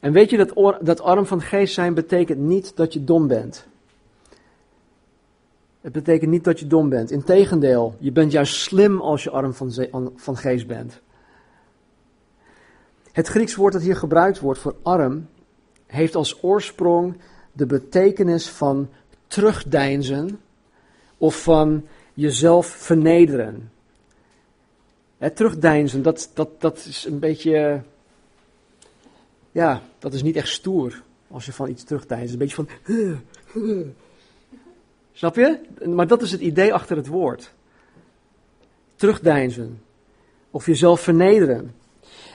En 0.00 0.12
weet 0.12 0.30
je 0.30 0.36
dat, 0.36 0.78
dat 0.80 1.00
arm 1.00 1.26
van 1.26 1.40
geest 1.40 1.74
zijn 1.74 1.94
betekent 1.94 2.38
niet 2.38 2.76
dat 2.76 2.92
je 2.92 3.04
dom 3.04 3.26
bent. 3.26 3.66
Het 5.80 5.92
betekent 5.92 6.30
niet 6.30 6.44
dat 6.44 6.60
je 6.60 6.66
dom 6.66 6.88
bent. 6.88 7.10
Integendeel, 7.10 7.96
je 7.98 8.12
bent 8.12 8.32
juist 8.32 8.54
slim 8.54 9.00
als 9.00 9.24
je 9.24 9.30
arm 9.30 9.54
van, 9.54 9.72
van 10.16 10.36
geest 10.36 10.66
bent. 10.66 11.00
Het 13.12 13.26
Grieks 13.26 13.54
woord 13.54 13.72
dat 13.72 13.82
hier 13.82 13.96
gebruikt 13.96 14.40
wordt 14.40 14.60
voor 14.60 14.76
arm 14.82 15.28
heeft 15.86 16.14
als 16.14 16.42
oorsprong 16.42 17.16
de 17.52 17.66
betekenis 17.66 18.48
van 18.48 18.88
terugdeinzen 19.26 20.40
of 21.18 21.42
van 21.42 21.86
jezelf 22.14 22.66
vernederen. 22.66 23.70
Het 25.18 25.36
terugdeinzen, 25.36 26.02
dat, 26.02 26.30
dat, 26.34 26.60
dat 26.60 26.76
is 26.76 27.04
een 27.04 27.18
beetje. 27.18 27.82
Ja, 29.52 29.82
dat 29.98 30.12
is 30.12 30.22
niet 30.22 30.36
echt 30.36 30.48
stoer 30.48 31.02
als 31.30 31.46
je 31.46 31.52
van 31.52 31.68
iets 31.68 31.84
terugdeinst. 31.84 32.32
Een 32.32 32.38
beetje 32.38 32.54
van. 32.54 32.68
Snap 35.12 35.36
je? 35.36 35.60
Maar 35.84 36.06
dat 36.06 36.22
is 36.22 36.32
het 36.32 36.40
idee 36.40 36.74
achter 36.74 36.96
het 36.96 37.06
woord. 37.06 37.52
Terugdeinzen. 38.94 39.82
Of 40.50 40.66
jezelf 40.66 41.00
vernederen. 41.00 41.74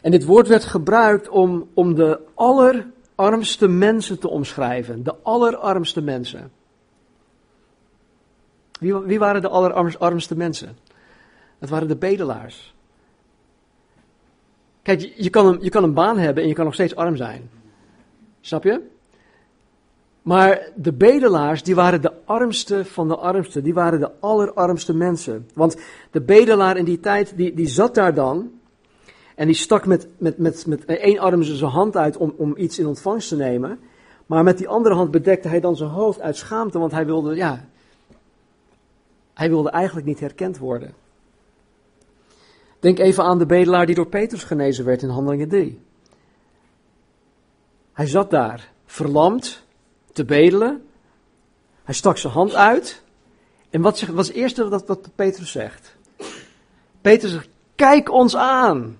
En 0.01 0.11
dit 0.11 0.25
woord 0.25 0.47
werd 0.47 0.63
gebruikt 0.63 1.29
om, 1.29 1.69
om 1.73 1.95
de 1.95 2.19
allerarmste 2.33 3.67
mensen 3.67 4.19
te 4.19 4.29
omschrijven. 4.29 5.03
De 5.03 5.15
allerarmste 5.21 6.01
mensen. 6.01 6.51
Wie, 8.79 8.95
wie 8.95 9.19
waren 9.19 9.41
de 9.41 9.49
allerarmste 9.49 10.35
mensen? 10.35 10.77
Dat 11.61 11.69
waren 11.69 11.87
de 11.87 11.95
bedelaars. 11.95 12.75
Kijk, 14.81 15.11
je, 15.15 15.29
kan 15.29 15.45
een, 15.45 15.57
je 15.61 15.69
kan 15.69 15.83
een 15.83 15.93
baan 15.93 16.17
hebben 16.17 16.43
en 16.43 16.49
je 16.49 16.55
kan 16.55 16.65
nog 16.65 16.73
steeds 16.73 16.95
arm 16.95 17.15
zijn. 17.15 17.49
Snap 18.39 18.63
je? 18.63 18.81
Maar 20.21 20.69
de 20.75 20.93
bedelaars, 20.93 21.63
die 21.63 21.75
waren 21.75 22.01
de 22.01 22.13
armste 22.25 22.85
van 22.85 23.07
de 23.07 23.15
armste. 23.15 23.61
Die 23.61 23.73
waren 23.73 23.99
de 23.99 24.11
allerarmste 24.19 24.93
mensen. 24.93 25.47
Want 25.53 25.77
de 26.11 26.21
bedelaar 26.21 26.77
in 26.77 26.85
die 26.85 26.99
tijd, 26.99 27.33
die, 27.35 27.53
die 27.53 27.67
zat 27.67 27.95
daar 27.95 28.13
dan. 28.13 28.51
En 29.35 29.45
die 29.45 29.55
stak 29.55 29.85
met, 29.85 30.07
met, 30.17 30.37
met, 30.37 30.65
met 30.65 30.85
één 30.85 31.19
arm 31.19 31.43
zijn 31.43 31.71
hand 31.71 31.97
uit 31.97 32.17
om, 32.17 32.33
om 32.37 32.57
iets 32.57 32.79
in 32.79 32.87
ontvangst 32.87 33.29
te 33.29 33.35
nemen. 33.35 33.79
Maar 34.25 34.43
met 34.43 34.57
die 34.57 34.67
andere 34.67 34.95
hand 34.95 35.11
bedekte 35.11 35.47
hij 35.47 35.59
dan 35.59 35.75
zijn 35.75 35.89
hoofd 35.89 36.21
uit 36.21 36.37
schaamte. 36.37 36.79
Want 36.79 36.91
hij 36.91 37.05
wilde, 37.05 37.35
ja, 37.35 37.65
hij 39.33 39.49
wilde 39.49 39.69
eigenlijk 39.69 40.07
niet 40.07 40.19
herkend 40.19 40.57
worden. 40.57 41.00
Denk 42.81 42.99
even 42.99 43.23
aan 43.23 43.37
de 43.37 43.45
bedelaar 43.45 43.85
die 43.85 43.95
door 43.95 44.07
Petrus 44.07 44.43
genezen 44.43 44.85
werd 44.85 45.01
in 45.01 45.09
Handelingen 45.09 45.49
3. 45.49 45.79
Hij 47.93 48.07
zat 48.07 48.29
daar, 48.29 48.71
verlamd, 48.85 49.63
te 50.13 50.25
bedelen. 50.25 50.85
Hij 51.83 51.93
stak 51.93 52.17
zijn 52.17 52.33
hand 52.33 52.55
uit. 52.55 53.03
En 53.69 53.81
wat, 53.81 54.01
was 54.01 54.27
het 54.27 54.35
eerste 54.35 54.69
dat, 54.69 54.87
wat 54.87 55.09
Petrus 55.15 55.51
zegt? 55.51 55.95
Petrus 57.01 57.31
zegt, 57.31 57.49
kijk 57.75 58.11
ons 58.11 58.35
aan. 58.35 58.97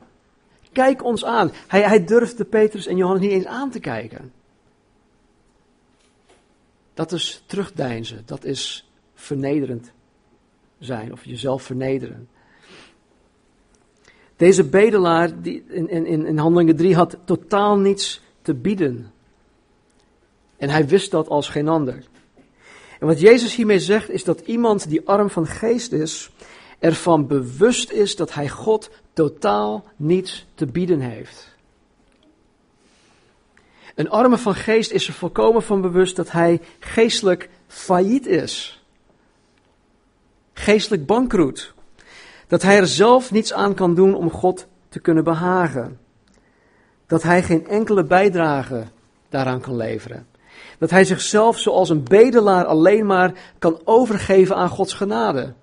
Kijk 0.72 1.04
ons 1.04 1.26
aan. 1.26 1.52
Hij, 1.68 1.82
hij 1.82 2.06
durfde 2.06 2.46
Petrus 2.46 2.88
en 2.88 2.98
Johannes 2.98 3.22
niet 3.22 3.32
eens 3.32 3.46
aan 3.46 3.70
te 3.70 3.80
kijken. 3.80 4.34
Dat 6.94 7.12
is 7.12 7.44
terugdeinzen. 7.46 8.24
Dat 8.26 8.44
is 8.44 8.90
vernederend 9.14 9.92
zijn. 10.80 11.12
Of 11.12 11.26
jezelf 11.26 11.64
vernederen. 11.64 12.30
Deze 14.42 14.64
bedelaar 14.64 15.42
die 15.42 15.64
in, 15.68 15.90
in, 15.90 16.26
in 16.26 16.38
Handelingen 16.38 16.76
3 16.76 16.96
had 16.96 17.18
totaal 17.26 17.78
niets 17.78 18.22
te 18.42 18.54
bieden. 18.54 19.12
En 20.58 20.70
hij 20.70 20.88
wist 20.88 21.12
dat 21.12 21.28
als 21.28 21.50
geen 21.50 21.68
ander. 21.68 22.04
En 23.00 23.08
wat 23.08 23.20
Jezus 23.20 23.56
hiermee 23.56 23.80
zegt 23.80 24.10
is 24.10 24.24
dat 24.24 24.40
iemand 24.40 24.90
die 24.90 25.08
arm 25.08 25.30
van 25.30 25.48
geest 25.48 25.92
is, 25.92 26.32
ervan 26.80 27.28
bewust 27.28 27.92
is 27.92 28.16
dat 28.16 28.34
hij 28.34 28.50
God 28.50 28.90
totaal 29.14 29.86
niets 29.96 30.46
te 30.56 30.66
bieden 30.66 31.00
heeft. 31.00 31.56
Een 33.96 34.10
arme 34.10 34.38
van 34.38 34.56
geest 34.56 34.92
is 34.92 35.08
er 35.08 35.14
volkomen 35.14 35.64
van 35.64 35.82
bewust 35.82 36.16
dat 36.16 36.32
hij 36.32 36.62
geestelijk 36.80 37.50
failliet 37.68 38.26
is. 38.28 38.84
Geestelijk 40.54 41.06
bankroet. 41.06 41.74
Dat 42.52 42.62
hij 42.62 42.78
er 42.78 42.88
zelf 42.88 43.32
niets 43.32 43.54
aan 43.54 43.74
kan 43.74 43.96
doen 43.96 44.16
om 44.16 44.32
God 44.32 44.68
te 44.90 45.00
kunnen 45.00 45.24
behagen. 45.24 46.00
Dat 47.08 47.24
hij 47.24 47.44
geen 47.44 47.68
enkele 47.68 48.04
bijdrage 48.04 48.84
daaraan 49.30 49.62
kan 49.62 49.76
leveren. 49.76 50.28
Dat 50.80 50.90
hij 50.90 51.06
zichzelf 51.06 51.60
zoals 51.60 51.90
een 51.90 52.04
bedelaar 52.04 52.66
alleen 52.66 53.06
maar 53.06 53.34
kan 53.60 53.82
overgeven 53.84 54.56
aan 54.56 54.70
Gods 54.70 54.94
genade. 54.94 55.54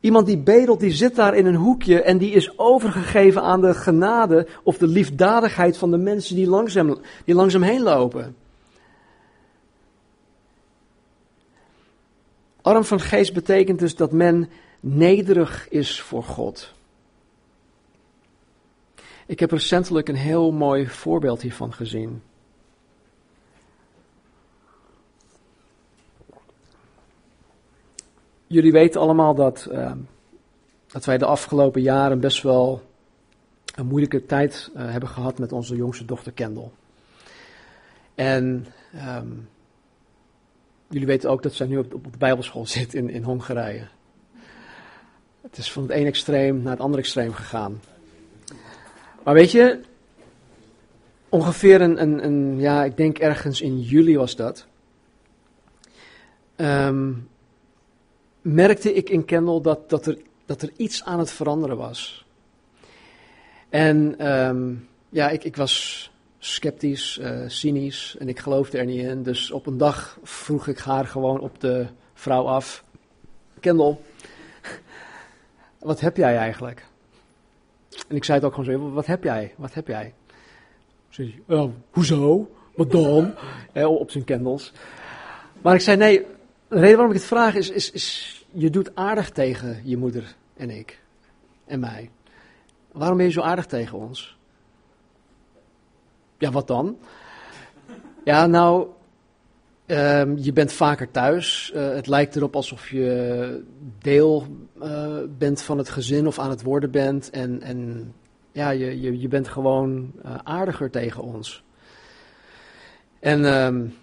Iemand 0.00 0.26
die 0.26 0.38
bedelt, 0.38 0.80
die 0.80 0.92
zit 0.92 1.14
daar 1.14 1.34
in 1.34 1.46
een 1.46 1.54
hoekje 1.54 2.02
en 2.02 2.18
die 2.18 2.32
is 2.32 2.58
overgegeven 2.58 3.42
aan 3.42 3.60
de 3.60 3.74
genade 3.74 4.46
of 4.62 4.78
de 4.78 4.86
liefdadigheid 4.86 5.76
van 5.76 5.90
de 5.90 5.98
mensen 5.98 6.36
die 6.36 6.48
langzaam, 6.48 6.98
die 7.24 7.34
langzaam 7.34 7.62
heen 7.62 7.82
lopen. 7.82 8.36
Arm 12.62 12.84
van 12.84 13.00
geest 13.00 13.32
betekent 13.32 13.78
dus 13.78 13.96
dat 13.96 14.12
men 14.12 14.48
nederig 14.94 15.68
is 15.68 16.00
voor 16.00 16.22
God. 16.22 16.74
Ik 19.26 19.40
heb 19.40 19.50
recentelijk 19.50 20.08
een 20.08 20.16
heel 20.16 20.52
mooi 20.52 20.86
voorbeeld 20.86 21.42
hiervan 21.42 21.72
gezien. 21.72 22.22
Jullie 28.46 28.72
weten 28.72 29.00
allemaal 29.00 29.34
dat, 29.34 29.68
uh, 29.70 29.92
dat 30.86 31.04
wij 31.04 31.18
de 31.18 31.26
afgelopen 31.26 31.82
jaren 31.82 32.20
best 32.20 32.42
wel 32.42 32.82
een 33.74 33.86
moeilijke 33.86 34.26
tijd 34.26 34.70
uh, 34.76 34.90
hebben 34.90 35.08
gehad 35.08 35.38
met 35.38 35.52
onze 35.52 35.76
jongste 35.76 36.04
dochter 36.04 36.32
Kendall. 36.32 36.70
En 38.14 38.66
um, 38.94 39.48
jullie 40.88 41.06
weten 41.06 41.30
ook 41.30 41.42
dat 41.42 41.54
zij 41.54 41.66
nu 41.66 41.78
op, 41.78 41.94
op 41.94 42.12
de 42.12 42.18
Bijbelschool 42.18 42.66
zit 42.76 42.94
in, 42.94 43.10
in 43.10 43.22
Hongarije. 43.22 43.88
Het 45.50 45.58
is 45.58 45.72
van 45.72 45.82
het 45.82 45.92
ene 45.92 46.06
extreem 46.06 46.62
naar 46.62 46.72
het 46.72 46.80
andere 46.80 47.02
extreem 47.02 47.32
gegaan. 47.32 47.80
Maar 49.22 49.34
weet 49.34 49.50
je, 49.50 49.80
ongeveer 51.28 51.80
een, 51.80 52.02
een, 52.02 52.24
een 52.24 52.60
ja, 52.60 52.84
ik 52.84 52.96
denk 52.96 53.18
ergens 53.18 53.60
in 53.60 53.80
juli 53.80 54.16
was 54.16 54.36
dat. 54.36 54.66
Ehm, 56.56 57.12
merkte 58.40 58.94
ik 58.94 59.10
in 59.10 59.24
Kendall 59.24 59.60
dat, 59.60 59.90
dat, 59.90 60.06
er, 60.06 60.18
dat 60.46 60.62
er 60.62 60.70
iets 60.76 61.04
aan 61.04 61.18
het 61.18 61.30
veranderen 61.30 61.76
was. 61.76 62.26
En 63.68 64.18
ehm, 64.18 64.74
ja, 65.08 65.28
ik, 65.28 65.44
ik 65.44 65.56
was 65.56 66.10
sceptisch, 66.38 67.18
uh, 67.22 67.40
cynisch 67.46 68.16
en 68.18 68.28
ik 68.28 68.38
geloofde 68.38 68.78
er 68.78 68.86
niet 68.86 69.04
in. 69.04 69.22
Dus 69.22 69.50
op 69.50 69.66
een 69.66 69.78
dag 69.78 70.18
vroeg 70.22 70.66
ik 70.66 70.78
haar 70.78 71.06
gewoon 71.06 71.40
op 71.40 71.60
de 71.60 71.86
vrouw 72.14 72.46
af: 72.46 72.84
Kendall, 73.60 73.96
wat 75.86 76.00
heb 76.00 76.16
jij 76.16 76.36
eigenlijk? 76.36 76.86
En 78.08 78.16
ik 78.16 78.24
zei 78.24 78.38
het 78.38 78.46
ook 78.46 78.54
gewoon 78.54 78.72
zo: 78.72 78.92
wat 78.92 79.06
heb 79.06 79.24
jij? 79.24 79.54
Wat 79.56 79.74
heb 79.74 79.86
jij? 79.86 80.14
Ze 81.08 81.32
zei: 81.46 81.72
hoezo? 81.90 82.50
Wat 82.74 82.90
dan? 82.90 83.34
op 83.86 84.10
zijn 84.10 84.24
kendels. 84.24 84.72
Maar 85.62 85.74
ik 85.74 85.80
zei: 85.80 85.96
nee, 85.96 86.18
de 86.68 86.78
reden 86.78 86.96
waarom 86.96 87.14
ik 87.14 87.20
het 87.20 87.28
vraag 87.28 87.54
is, 87.54 87.70
is, 87.70 87.90
is: 87.90 88.46
je 88.50 88.70
doet 88.70 88.96
aardig 88.96 89.30
tegen 89.30 89.80
je 89.84 89.96
moeder 89.96 90.36
en 90.56 90.70
ik 90.70 91.02
en 91.64 91.80
mij. 91.80 92.10
Waarom 92.92 93.16
ben 93.16 93.26
je 93.26 93.32
zo 93.32 93.40
aardig 93.40 93.66
tegen 93.66 93.98
ons? 93.98 94.36
Ja, 96.38 96.50
wat 96.50 96.66
dan? 96.66 96.98
Ja, 98.24 98.46
nou, 98.46 98.88
ehm, 99.86 100.36
je 100.36 100.52
bent 100.52 100.72
vaker 100.72 101.10
thuis. 101.10 101.72
Uh, 101.74 101.94
het 101.94 102.06
lijkt 102.06 102.36
erop 102.36 102.56
alsof 102.56 102.90
je 102.90 103.62
deel 103.98 104.46
uh, 104.82 105.18
bent 105.38 105.62
van 105.62 105.78
het 105.78 105.88
gezin 105.88 106.26
of 106.26 106.38
aan 106.38 106.50
het 106.50 106.62
worden 106.62 106.90
bent. 106.90 107.30
En, 107.30 107.62
en 107.62 108.12
ja, 108.52 108.70
je, 108.70 109.00
je, 109.00 109.20
je 109.20 109.28
bent 109.28 109.48
gewoon 109.48 110.12
uh, 110.24 110.34
aardiger 110.42 110.90
tegen 110.90 111.22
ons. 111.22 111.64
En 113.20 113.44
um, 113.44 113.94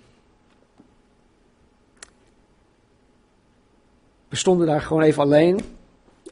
we 4.30 4.36
stonden 4.36 4.68
daar 4.68 4.82
gewoon 4.82 5.04
even 5.04 5.22
alleen. 5.22 5.60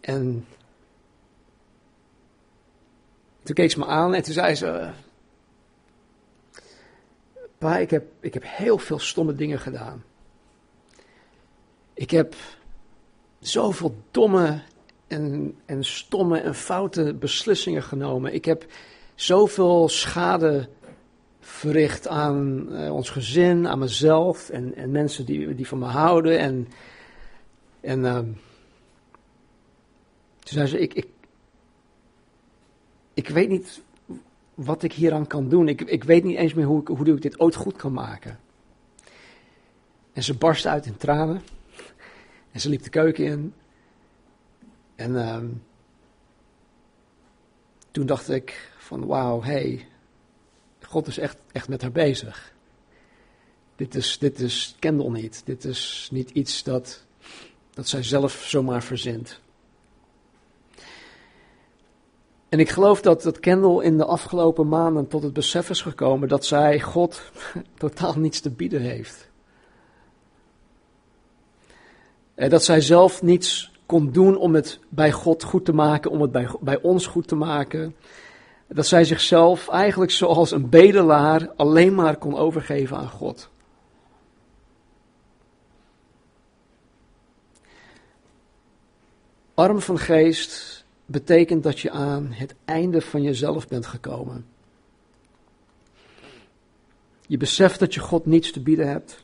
En 0.02 0.46
toen 3.44 3.56
keek 3.56 3.72
ze 3.72 3.80
me 3.80 3.86
aan 3.86 4.14
en 4.14 4.24
toen 4.24 4.34
zei 4.34 4.56
ze: 4.56 4.90
Pa, 7.62 7.78
ik 7.78 7.89
heb, 7.89 8.06
ik 8.19 8.34
heb 8.34 8.43
heel 8.45 8.78
veel 8.78 9.00
stomme 9.00 9.36
dingen 9.36 9.60
gedaan. 9.60 10.04
Ik 11.93 12.12
heb 12.12 12.36
zoveel 13.39 13.95
domme 14.12 14.62
en, 15.08 15.56
en 15.65 15.84
stomme 15.84 16.39
en 16.39 16.56
foute 16.56 17.13
beslissingen 17.13 17.84
genomen. 17.84 18.34
Ik 18.34 18.45
heb 18.45 18.65
zoveel 19.15 19.89
schade 19.89 20.69
verricht 21.39 22.08
aan 22.08 22.67
uh, 22.69 22.93
ons 22.93 23.10
gezin, 23.10 23.67
aan 23.67 23.80
mezelf 23.80 24.50
en, 24.50 24.76
en 24.76 24.91
mensen 24.91 25.26
die, 25.26 25.56
die 25.56 25.67
van 25.67 25.80
me 25.80 25.86
houden. 25.86 26.39
En, 26.39 26.67
en 27.82 28.00
uh, 28.00 28.17
toen 28.17 28.36
zei 30.39 30.67
ze, 30.67 30.80
ik, 30.80 30.93
ik, 30.93 31.08
ik 33.13 33.28
weet 33.28 33.50
niet 33.50 33.82
wat 34.56 34.84
ik 34.84 34.94
hieraan 34.94 35.28
kan 35.28 35.50
doen. 35.50 35.68
Ik, 35.68 35.82
ik 35.82 36.04
weet 36.04 36.24
niet 36.24 36.38
eens 36.38 36.54
meer 36.54 36.66
hoe 36.66 36.82
ik, 36.82 36.88
hoe 36.88 37.08
ik 37.08 37.22
dit 37.22 37.40
ooit 37.40 37.56
goed 37.56 37.76
kan 37.76 37.94
maken. 37.94 38.40
En 40.14 40.24
ze 40.24 40.38
barstte 40.38 40.70
uit 40.70 40.86
in 40.86 40.98
tranen. 40.98 41.42
En 42.52 42.62
ze 42.62 42.70
liep 42.70 42.84
de 42.84 42.90
keuken 42.90 43.26
in. 43.26 43.54
En 44.96 45.12
uh, 45.12 45.44
toen 47.92 48.06
dacht 48.06 48.30
ik 48.30 48.74
van 48.78 49.06
wauw, 49.06 49.42
hey, 49.42 49.88
God 50.82 51.08
is 51.08 51.18
echt, 51.18 51.38
echt 51.52 51.70
met 51.70 51.82
haar 51.82 51.92
bezig. 51.92 52.54
Dit 53.76 53.96
is, 53.96 54.18
dit 54.18 54.40
is 54.40 54.76
Kendall 54.80 55.10
niet. 55.10 55.42
Dit 55.46 55.64
is 55.64 56.10
niet 56.12 56.30
iets 56.30 56.64
dat, 56.64 57.06
dat 57.74 57.88
zij 57.88 58.04
zelf 58.04 58.34
zomaar 58.34 58.84
verzint. 58.84 59.41
En 62.52 62.60
ik 62.60 62.70
geloof 62.70 63.02
dat, 63.02 63.22
dat 63.22 63.40
Kendall 63.40 63.84
in 63.84 63.98
de 63.98 64.06
afgelopen 64.06 64.68
maanden 64.68 65.08
tot 65.08 65.24
het 65.24 65.34
besef 65.34 65.70
is 65.70 65.82
gekomen 65.82 66.28
dat 66.28 66.46
zij 66.46 66.82
God 66.82 67.22
totaal 67.78 68.14
niets 68.18 68.40
te 68.40 68.50
bieden 68.50 68.82
heeft. 68.82 69.30
En 72.36 72.50
dat 72.50 72.64
zij 72.64 72.82
zelf 72.82 73.22
niets 73.22 73.72
kon 73.86 74.12
doen 74.12 74.38
om 74.38 74.56
het 74.56 74.80
bij 74.90 75.12
God 75.12 75.44
goed 75.44 75.66
te 75.66 75.74
maken, 75.74 76.12
om 76.12 76.22
het 76.22 76.32
bij, 76.32 76.48
bij 76.60 76.82
ons 76.82 77.08
goed 77.08 77.28
te 77.28 77.36
maken. 77.36 77.96
Dat 78.68 78.88
zij 78.88 79.04
zichzelf 79.04 79.70
eigenlijk 79.70 80.12
zoals 80.12 80.52
een 80.52 80.70
bedelaar 80.70 81.50
alleen 81.56 81.96
maar 81.96 82.18
kon 82.18 82.38
overgeven 82.38 82.98
aan 82.98 83.10
God. 83.10 83.50
Arm 89.54 89.82
van 89.82 90.00
geest 90.00 90.81
betekent 91.12 91.63
dat 91.63 91.80
je 91.80 91.91
aan 91.91 92.32
het 92.32 92.56
einde 92.65 93.02
van 93.02 93.21
jezelf 93.21 93.67
bent 93.67 93.86
gekomen. 93.86 94.45
Je 97.28 97.38
beseft 97.38 97.80
dat 97.80 97.93
je 97.93 98.00
God 98.00 98.26
niets 98.26 98.52
te 98.52 98.62
bieden 98.62 98.88
hebt. 98.88 99.24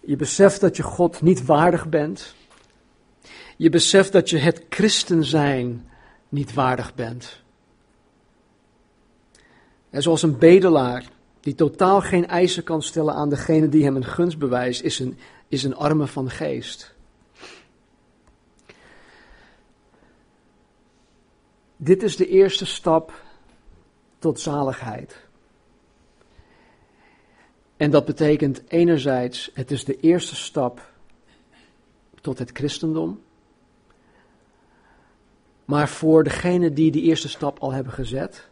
Je 0.00 0.16
beseft 0.16 0.60
dat 0.60 0.76
je 0.76 0.82
God 0.82 1.22
niet 1.22 1.44
waardig 1.44 1.88
bent. 1.88 2.34
Je 3.56 3.70
beseft 3.70 4.12
dat 4.12 4.30
je 4.30 4.38
het 4.38 4.64
christen 4.68 5.24
zijn 5.24 5.88
niet 6.28 6.54
waardig 6.54 6.94
bent. 6.94 7.42
En 9.90 10.02
zoals 10.02 10.22
een 10.22 10.38
bedelaar 10.38 11.08
die 11.40 11.54
totaal 11.54 12.00
geen 12.00 12.26
eisen 12.26 12.62
kan 12.62 12.82
stellen 12.82 13.14
aan 13.14 13.28
degene 13.28 13.68
die 13.68 13.84
hem 13.84 13.96
een 13.96 14.04
gunst 14.04 14.38
bewijst, 14.38 14.82
is 14.82 14.98
een, 14.98 15.18
is 15.48 15.62
een 15.62 15.76
arme 15.76 16.06
van 16.06 16.30
geest. 16.30 16.95
Dit 21.76 22.02
is 22.02 22.16
de 22.16 22.28
eerste 22.28 22.66
stap 22.66 23.22
tot 24.18 24.40
zaligheid. 24.40 25.26
En 27.76 27.90
dat 27.90 28.04
betekent 28.04 28.62
enerzijds, 28.68 29.50
het 29.54 29.70
is 29.70 29.84
de 29.84 30.00
eerste 30.00 30.36
stap 30.36 30.92
tot 32.20 32.38
het 32.38 32.50
christendom. 32.52 33.20
Maar 35.64 35.88
voor 35.88 36.24
degene 36.24 36.72
die 36.72 36.90
die 36.90 37.02
eerste 37.02 37.28
stap 37.28 37.58
al 37.58 37.72
hebben 37.72 37.92
gezet, 37.92 38.48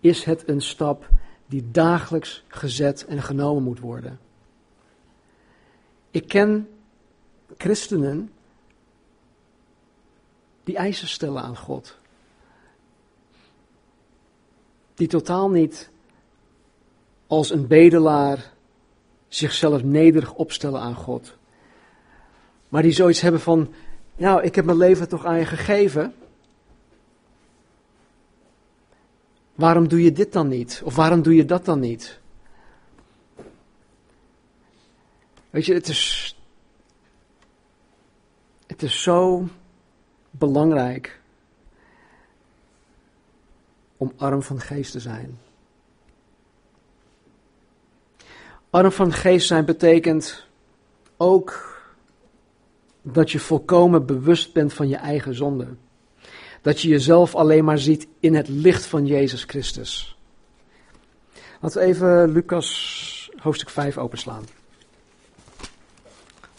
is 0.00 0.24
het 0.24 0.48
een 0.48 0.62
stap 0.62 1.08
die 1.46 1.70
dagelijks 1.70 2.44
gezet 2.48 3.06
en 3.06 3.22
genomen 3.22 3.62
moet 3.62 3.80
worden. 3.80 4.18
Ik 6.10 6.28
ken 6.28 6.68
christenen 7.56 8.32
die 10.64 10.76
eisen 10.76 11.08
stellen 11.08 11.42
aan 11.42 11.56
God 11.56 11.97
die 14.98 15.08
totaal 15.08 15.50
niet 15.50 15.90
als 17.26 17.50
een 17.50 17.66
bedelaar 17.66 18.52
zichzelf 19.28 19.82
nederig 19.82 20.34
opstellen 20.34 20.80
aan 20.80 20.94
God. 20.94 21.36
Maar 22.68 22.82
die 22.82 22.92
zoiets 22.92 23.20
hebben 23.20 23.40
van, 23.40 23.72
nou, 24.16 24.42
ik 24.42 24.54
heb 24.54 24.64
mijn 24.64 24.76
leven 24.76 25.08
toch 25.08 25.24
aan 25.24 25.38
je 25.38 25.44
gegeven. 25.44 26.14
Waarom 29.54 29.88
doe 29.88 30.02
je 30.02 30.12
dit 30.12 30.32
dan 30.32 30.48
niet? 30.48 30.80
Of 30.84 30.96
waarom 30.96 31.22
doe 31.22 31.34
je 31.34 31.44
dat 31.44 31.64
dan 31.64 31.80
niet? 31.80 32.20
Weet 35.50 35.66
je, 35.66 35.74
het 35.74 35.88
is, 35.88 36.36
het 38.66 38.82
is 38.82 39.02
zo 39.02 39.48
belangrijk 40.30 41.20
om 43.98 44.12
arm 44.16 44.42
van 44.42 44.60
geest 44.60 44.92
te 44.92 45.00
zijn. 45.00 45.38
Arm 48.70 48.92
van 48.92 49.12
geest 49.12 49.46
zijn 49.46 49.64
betekent 49.64 50.46
ook 51.16 51.76
dat 53.02 53.30
je 53.30 53.38
volkomen 53.38 54.06
bewust 54.06 54.52
bent 54.52 54.72
van 54.72 54.88
je 54.88 54.96
eigen 54.96 55.34
zonde. 55.34 55.66
Dat 56.62 56.80
je 56.80 56.88
jezelf 56.88 57.34
alleen 57.34 57.64
maar 57.64 57.78
ziet 57.78 58.06
in 58.20 58.34
het 58.34 58.48
licht 58.48 58.86
van 58.86 59.06
Jezus 59.06 59.44
Christus. 59.44 60.18
Laten 61.60 61.80
we 61.80 61.86
even 61.86 62.32
Lucas 62.32 63.30
hoofdstuk 63.38 63.70
5 63.70 63.98
openslaan. 63.98 64.44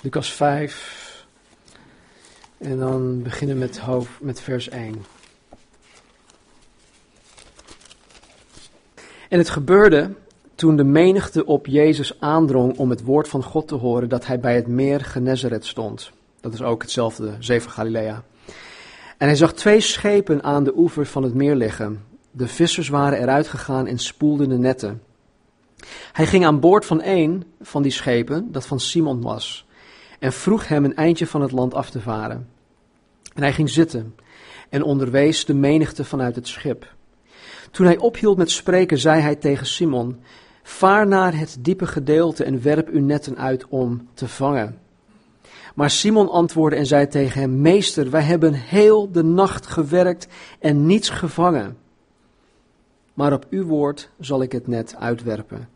Lucas 0.01 0.33
5. 0.33 1.25
En 2.57 2.77
dan 2.77 3.21
beginnen 3.21 3.57
met, 3.57 3.77
hoofd, 3.77 4.21
met 4.21 4.41
vers 4.41 4.69
1. 4.69 5.05
En 9.29 9.37
het 9.37 9.49
gebeurde 9.49 10.11
toen 10.55 10.75
de 10.75 10.83
menigte 10.83 11.45
op 11.45 11.65
Jezus 11.65 12.19
aandrong 12.19 12.77
om 12.77 12.89
het 12.89 13.03
woord 13.03 13.27
van 13.27 13.43
God 13.43 13.67
te 13.67 13.75
horen, 13.75 14.09
dat 14.09 14.25
hij 14.25 14.39
bij 14.39 14.55
het 14.55 14.67
meer 14.67 15.01
Genezaret 15.01 15.65
stond. 15.65 16.11
Dat 16.41 16.53
is 16.53 16.61
ook 16.61 16.81
hetzelfde, 16.81 17.35
zee 17.39 17.61
van 17.61 17.71
Galilea. 17.71 18.23
En 19.17 19.27
hij 19.27 19.35
zag 19.35 19.53
twee 19.53 19.79
schepen 19.79 20.43
aan 20.43 20.63
de 20.63 20.77
oever 20.77 21.05
van 21.05 21.23
het 21.23 21.33
meer 21.33 21.55
liggen. 21.55 22.03
De 22.31 22.47
vissers 22.47 22.89
waren 22.89 23.19
eruit 23.19 23.47
gegaan 23.47 23.87
en 23.87 23.99
spoelden 23.99 24.49
de 24.49 24.57
netten. 24.57 25.01
Hij 26.11 26.25
ging 26.25 26.45
aan 26.45 26.59
boord 26.59 26.85
van 26.85 27.01
een 27.03 27.43
van 27.61 27.81
die 27.81 27.91
schepen, 27.91 28.51
dat 28.51 28.65
van 28.65 28.79
Simon 28.79 29.21
was, 29.21 29.67
en 30.19 30.33
vroeg 30.33 30.67
hem 30.67 30.85
een 30.85 30.95
eindje 30.95 31.27
van 31.27 31.41
het 31.41 31.51
land 31.51 31.73
af 31.73 31.89
te 31.89 32.01
varen. 32.01 32.47
En 33.33 33.41
hij 33.41 33.53
ging 33.53 33.69
zitten 33.69 34.15
en 34.69 34.83
onderwees 34.83 35.45
de 35.45 35.53
menigte 35.53 36.05
vanuit 36.05 36.35
het 36.35 36.47
schip. 36.47 36.97
Toen 37.71 37.85
hij 37.85 37.97
ophield 37.97 38.37
met 38.37 38.51
spreken, 38.51 38.97
zei 38.97 39.21
hij 39.21 39.35
tegen 39.35 39.65
Simon: 39.65 40.19
Vaar 40.63 41.07
naar 41.07 41.37
het 41.37 41.57
diepe 41.59 41.87
gedeelte 41.87 42.43
en 42.43 42.61
werp 42.61 42.89
uw 42.89 43.01
netten 43.01 43.37
uit 43.37 43.65
om 43.67 44.07
te 44.13 44.27
vangen. 44.27 44.79
Maar 45.75 45.89
Simon 45.89 46.29
antwoordde 46.29 46.79
en 46.79 46.85
zei 46.85 47.07
tegen 47.07 47.41
hem: 47.41 47.61
Meester, 47.61 48.09
wij 48.09 48.21
hebben 48.21 48.53
heel 48.53 49.11
de 49.11 49.23
nacht 49.23 49.67
gewerkt 49.67 50.27
en 50.59 50.85
niets 50.85 51.09
gevangen. 51.09 51.77
Maar 53.13 53.33
op 53.33 53.45
uw 53.49 53.65
woord 53.65 54.09
zal 54.19 54.41
ik 54.41 54.51
het 54.51 54.67
net 54.67 54.95
uitwerpen. 54.95 55.69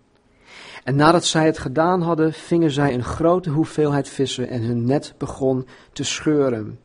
En 0.83 0.95
nadat 0.95 1.25
zij 1.25 1.45
het 1.45 1.57
gedaan 1.57 2.01
hadden, 2.01 2.33
vingen 2.33 2.71
zij 2.71 2.93
een 2.93 3.03
grote 3.03 3.49
hoeveelheid 3.49 4.09
vissen 4.09 4.49
en 4.49 4.61
hun 4.61 4.85
net 4.85 5.13
begon 5.17 5.67
te 5.93 6.03
scheuren. 6.03 6.79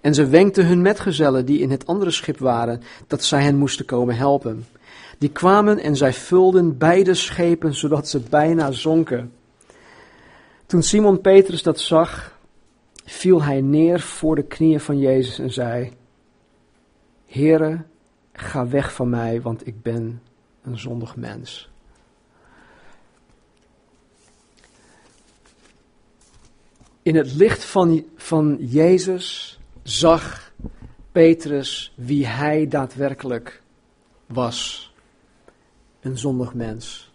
En 0.00 0.14
ze 0.14 0.26
wenkten 0.26 0.66
hun 0.66 0.82
metgezellen 0.82 1.46
die 1.46 1.58
in 1.58 1.70
het 1.70 1.86
andere 1.86 2.10
schip 2.10 2.38
waren, 2.38 2.82
dat 3.06 3.24
zij 3.24 3.42
hen 3.42 3.56
moesten 3.56 3.84
komen 3.84 4.16
helpen. 4.16 4.66
Die 5.18 5.30
kwamen 5.30 5.78
en 5.78 5.96
zij 5.96 6.12
vulden 6.12 6.78
beide 6.78 7.14
schepen, 7.14 7.74
zodat 7.74 8.08
ze 8.08 8.20
bijna 8.20 8.70
zonken. 8.70 9.32
Toen 10.66 10.82
Simon 10.82 11.20
Petrus 11.20 11.62
dat 11.62 11.80
zag, 11.80 12.38
viel 13.04 13.42
hij 13.42 13.60
neer 13.60 14.00
voor 14.00 14.34
de 14.34 14.42
knieën 14.42 14.80
van 14.80 14.98
Jezus 14.98 15.38
en 15.38 15.52
zei: 15.52 15.92
Heere, 17.26 17.82
ga 18.32 18.68
weg 18.68 18.92
van 18.92 19.10
mij, 19.10 19.40
want 19.40 19.66
ik 19.66 19.82
ben 19.82 20.22
een 20.62 20.78
zondig 20.78 21.16
mens. 21.16 21.71
In 27.02 27.16
het 27.16 27.34
licht 27.34 27.64
van, 27.64 28.04
van 28.16 28.56
Jezus 28.60 29.58
zag 29.82 30.52
Petrus 31.12 31.92
wie 31.96 32.26
hij 32.26 32.68
daadwerkelijk 32.68 33.62
was. 34.26 34.90
Een 36.00 36.18
zondig 36.18 36.54
mens. 36.54 37.12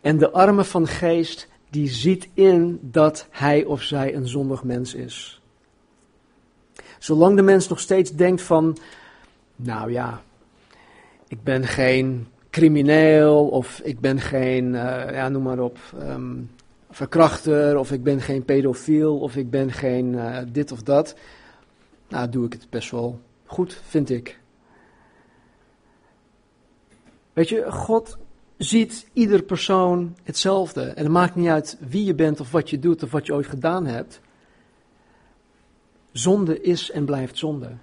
En 0.00 0.18
de 0.18 0.30
arme 0.30 0.64
van 0.64 0.86
geest, 0.86 1.48
die 1.70 1.88
ziet 1.88 2.28
in 2.34 2.78
dat 2.82 3.26
hij 3.30 3.64
of 3.64 3.82
zij 3.82 4.14
een 4.14 4.28
zondig 4.28 4.64
mens 4.64 4.94
is. 4.94 5.40
Zolang 6.98 7.36
de 7.36 7.42
mens 7.42 7.68
nog 7.68 7.80
steeds 7.80 8.10
denkt 8.10 8.42
van, 8.42 8.78
nou 9.56 9.92
ja, 9.92 10.22
ik 11.28 11.42
ben 11.42 11.66
geen 11.66 12.28
crimineel 12.50 13.48
of 13.48 13.80
ik 13.84 14.00
ben 14.00 14.20
geen, 14.20 14.64
uh, 14.64 15.10
ja, 15.12 15.28
noem 15.28 15.42
maar 15.42 15.58
op, 15.58 15.78
um, 16.00 16.50
verkrachter 16.90 17.78
of 17.78 17.92
ik 17.92 18.02
ben 18.02 18.20
geen 18.20 18.44
pedofiel 18.44 19.18
of 19.18 19.36
ik 19.36 19.50
ben 19.50 19.72
geen 19.72 20.12
uh, 20.12 20.38
dit 20.52 20.72
of 20.72 20.82
dat. 20.82 21.14
Nou, 22.08 22.28
doe 22.28 22.46
ik 22.46 22.52
het 22.52 22.66
best 22.70 22.90
wel 22.90 23.20
goed, 23.46 23.80
vind 23.84 24.10
ik. 24.10 24.40
Weet 27.32 27.48
je, 27.48 27.72
God 27.72 28.18
ziet 28.56 29.08
ieder 29.12 29.42
persoon 29.42 30.16
hetzelfde. 30.22 30.82
En 30.82 31.02
het 31.02 31.12
maakt 31.12 31.34
niet 31.34 31.48
uit 31.48 31.78
wie 31.80 32.04
je 32.04 32.14
bent 32.14 32.40
of 32.40 32.50
wat 32.50 32.70
je 32.70 32.78
doet 32.78 33.02
of 33.02 33.10
wat 33.10 33.26
je 33.26 33.34
ooit 33.34 33.46
gedaan 33.46 33.86
hebt. 33.86 34.20
Zonde 36.12 36.60
is 36.60 36.90
en 36.90 37.04
blijft 37.04 37.38
zonde. 37.38 37.76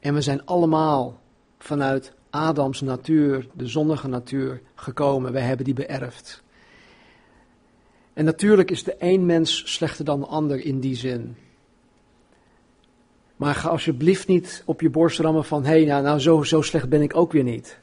En 0.00 0.14
we 0.14 0.20
zijn 0.20 0.44
allemaal 0.44 1.20
vanuit 1.58 2.12
Adams 2.30 2.80
natuur, 2.80 3.48
de 3.52 3.66
zondige 3.66 4.08
natuur, 4.08 4.62
gekomen. 4.74 5.32
Wij 5.32 5.42
hebben 5.42 5.64
die 5.64 5.74
beërfd. 5.74 6.42
En 8.16 8.24
natuurlijk 8.24 8.70
is 8.70 8.82
de 8.82 8.96
een 8.98 9.26
mens 9.26 9.62
slechter 9.72 10.04
dan 10.04 10.20
de 10.20 10.26
ander 10.26 10.64
in 10.64 10.80
die 10.80 10.96
zin. 10.96 11.36
Maar 13.36 13.54
ga 13.54 13.68
alsjeblieft 13.68 14.26
niet 14.26 14.62
op 14.66 14.80
je 14.80 14.90
borst 14.90 15.18
rammen 15.18 15.44
van, 15.44 15.64
hé, 15.64 15.70
hey, 15.70 15.84
nou, 15.84 16.02
nou 16.02 16.18
zo, 16.18 16.42
zo 16.42 16.62
slecht 16.62 16.88
ben 16.88 17.02
ik 17.02 17.16
ook 17.16 17.32
weer 17.32 17.42
niet. 17.42 17.78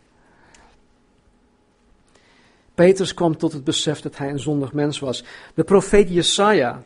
Petrus 2.74 3.14
kwam 3.14 3.38
tot 3.38 3.54
het 3.54 3.64
besef 3.64 4.02
dat 4.02 4.18
hij 4.18 4.30
een 4.30 4.40
zondig 4.40 4.74
mens 4.74 5.00
was. 5.00 5.24
De 5.54 5.64
profeet 5.64 6.10
Jesaja, 6.10 6.84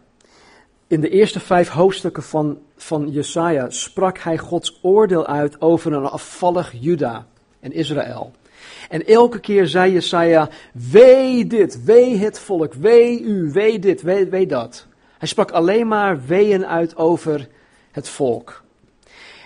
in 0.88 1.02
de 1.02 1.10
eerste 1.10 1.40
vijf 1.40 1.70
hoofdstukken 1.70 2.24
van, 2.24 2.60
van 2.76 3.12
Jesaja, 3.12 3.70
sprak 3.70 4.18
hij 4.18 4.38
Gods 4.38 4.80
oordeel 4.82 5.28
uit 5.28 5.62
over 5.62 5.94
een 5.94 6.06
afvallig 6.06 6.74
Juda 6.80 7.28
en 7.60 7.72
Israël. 7.72 8.32
En 8.90 9.06
elke 9.06 9.40
keer 9.40 9.68
zei 9.68 9.92
Jesaja, 9.92 10.50
wee 10.92 11.48
dit, 11.48 11.84
wee 11.84 12.18
het 12.18 12.40
volk, 12.40 12.74
wee 12.74 13.22
u, 13.22 13.52
wee 13.52 13.80
dit, 13.80 14.02
wee, 14.02 14.26
wee 14.26 14.48
dat. 14.48 14.86
Hij 15.18 15.28
sprak 15.28 15.52
alleen 15.52 15.88
maar 15.88 16.26
weeën 16.26 16.66
uit 16.66 16.96
over 16.96 17.48
het 17.92 18.10
volk. 18.10 18.64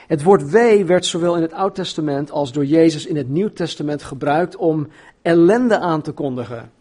Het 0.07 0.23
woord 0.23 0.49
wee 0.49 0.85
werd 0.85 1.05
zowel 1.05 1.35
in 1.35 1.41
het 1.41 1.53
Oud 1.53 1.75
Testament 1.75 2.31
als 2.31 2.51
door 2.51 2.65
Jezus 2.65 3.05
in 3.05 3.15
het 3.15 3.29
Nieuw 3.29 3.49
Testament 3.53 4.03
gebruikt 4.03 4.55
om 4.55 4.87
ellende 5.21 5.79
aan 5.79 6.01
te 6.01 6.11
kondigen. 6.11 6.71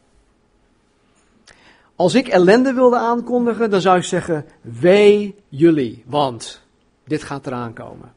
Als 1.97 2.15
ik 2.15 2.29
ellende 2.29 2.73
wilde 2.73 2.97
aankondigen, 2.97 3.71
dan 3.71 3.81
zou 3.81 3.97
ik 3.97 4.05
zeggen: 4.05 4.45
Wee 4.61 5.35
jullie, 5.49 6.05
want 6.07 6.63
dit 7.05 7.23
gaat 7.23 7.47
eraan 7.47 7.73
komen. 7.73 8.13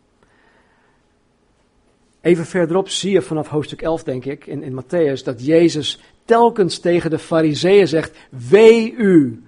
Even 2.24 2.46
verderop 2.46 2.90
zie 2.90 3.12
je 3.12 3.22
vanaf 3.22 3.48
hoofdstuk 3.48 3.82
11, 3.82 4.04
denk 4.04 4.26
ik, 4.26 4.46
in, 4.46 4.64
in 4.64 4.84
Matthäus, 4.84 5.24
dat 5.24 5.46
Jezus 5.46 6.02
telkens 6.26 6.80
tegen 6.80 7.10
de 7.10 7.20
Fariseeën 7.20 7.88
zegt: 7.88 8.18
Wee 8.50 8.94
u. 8.94 9.44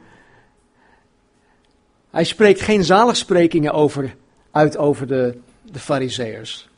Hij 2.10 2.24
spreekt 2.24 2.62
geen 2.62 2.84
zaligsprekingen 2.84 3.72
over, 3.72 4.16
uit 4.52 4.78
over 4.78 5.08
de, 5.08 5.38
de 5.62 5.80
Fariseërs. 5.80 6.70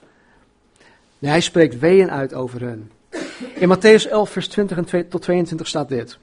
Nee, 1.19 1.31
hij 1.31 1.41
spreekt 1.41 1.79
weeën 1.79 2.11
uit 2.11 2.33
over 2.33 2.61
hen. 2.61 2.91
In 3.55 3.75
Matthäus 3.75 4.09
11, 4.09 4.29
vers 4.29 4.47
20 4.47 4.77
en 4.77 5.09
tot 5.09 5.21
22 5.21 5.67
staat 5.67 5.89
dit. 5.89 6.17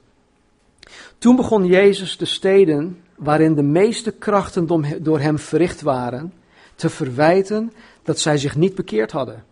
Toen 1.17 1.35
begon 1.35 1.65
Jezus 1.65 2.17
de 2.17 2.25
steden 2.25 3.01
waarin 3.15 3.55
de 3.55 3.63
meeste 3.63 4.11
krachten 4.11 4.67
door 5.03 5.19
hem 5.19 5.39
verricht 5.39 5.81
waren, 5.81 6.33
te 6.75 6.89
verwijten 6.89 7.73
dat 8.03 8.19
zij 8.19 8.37
zich 8.37 8.55
niet 8.55 8.75
bekeerd 8.75 9.11
hadden. 9.11 9.43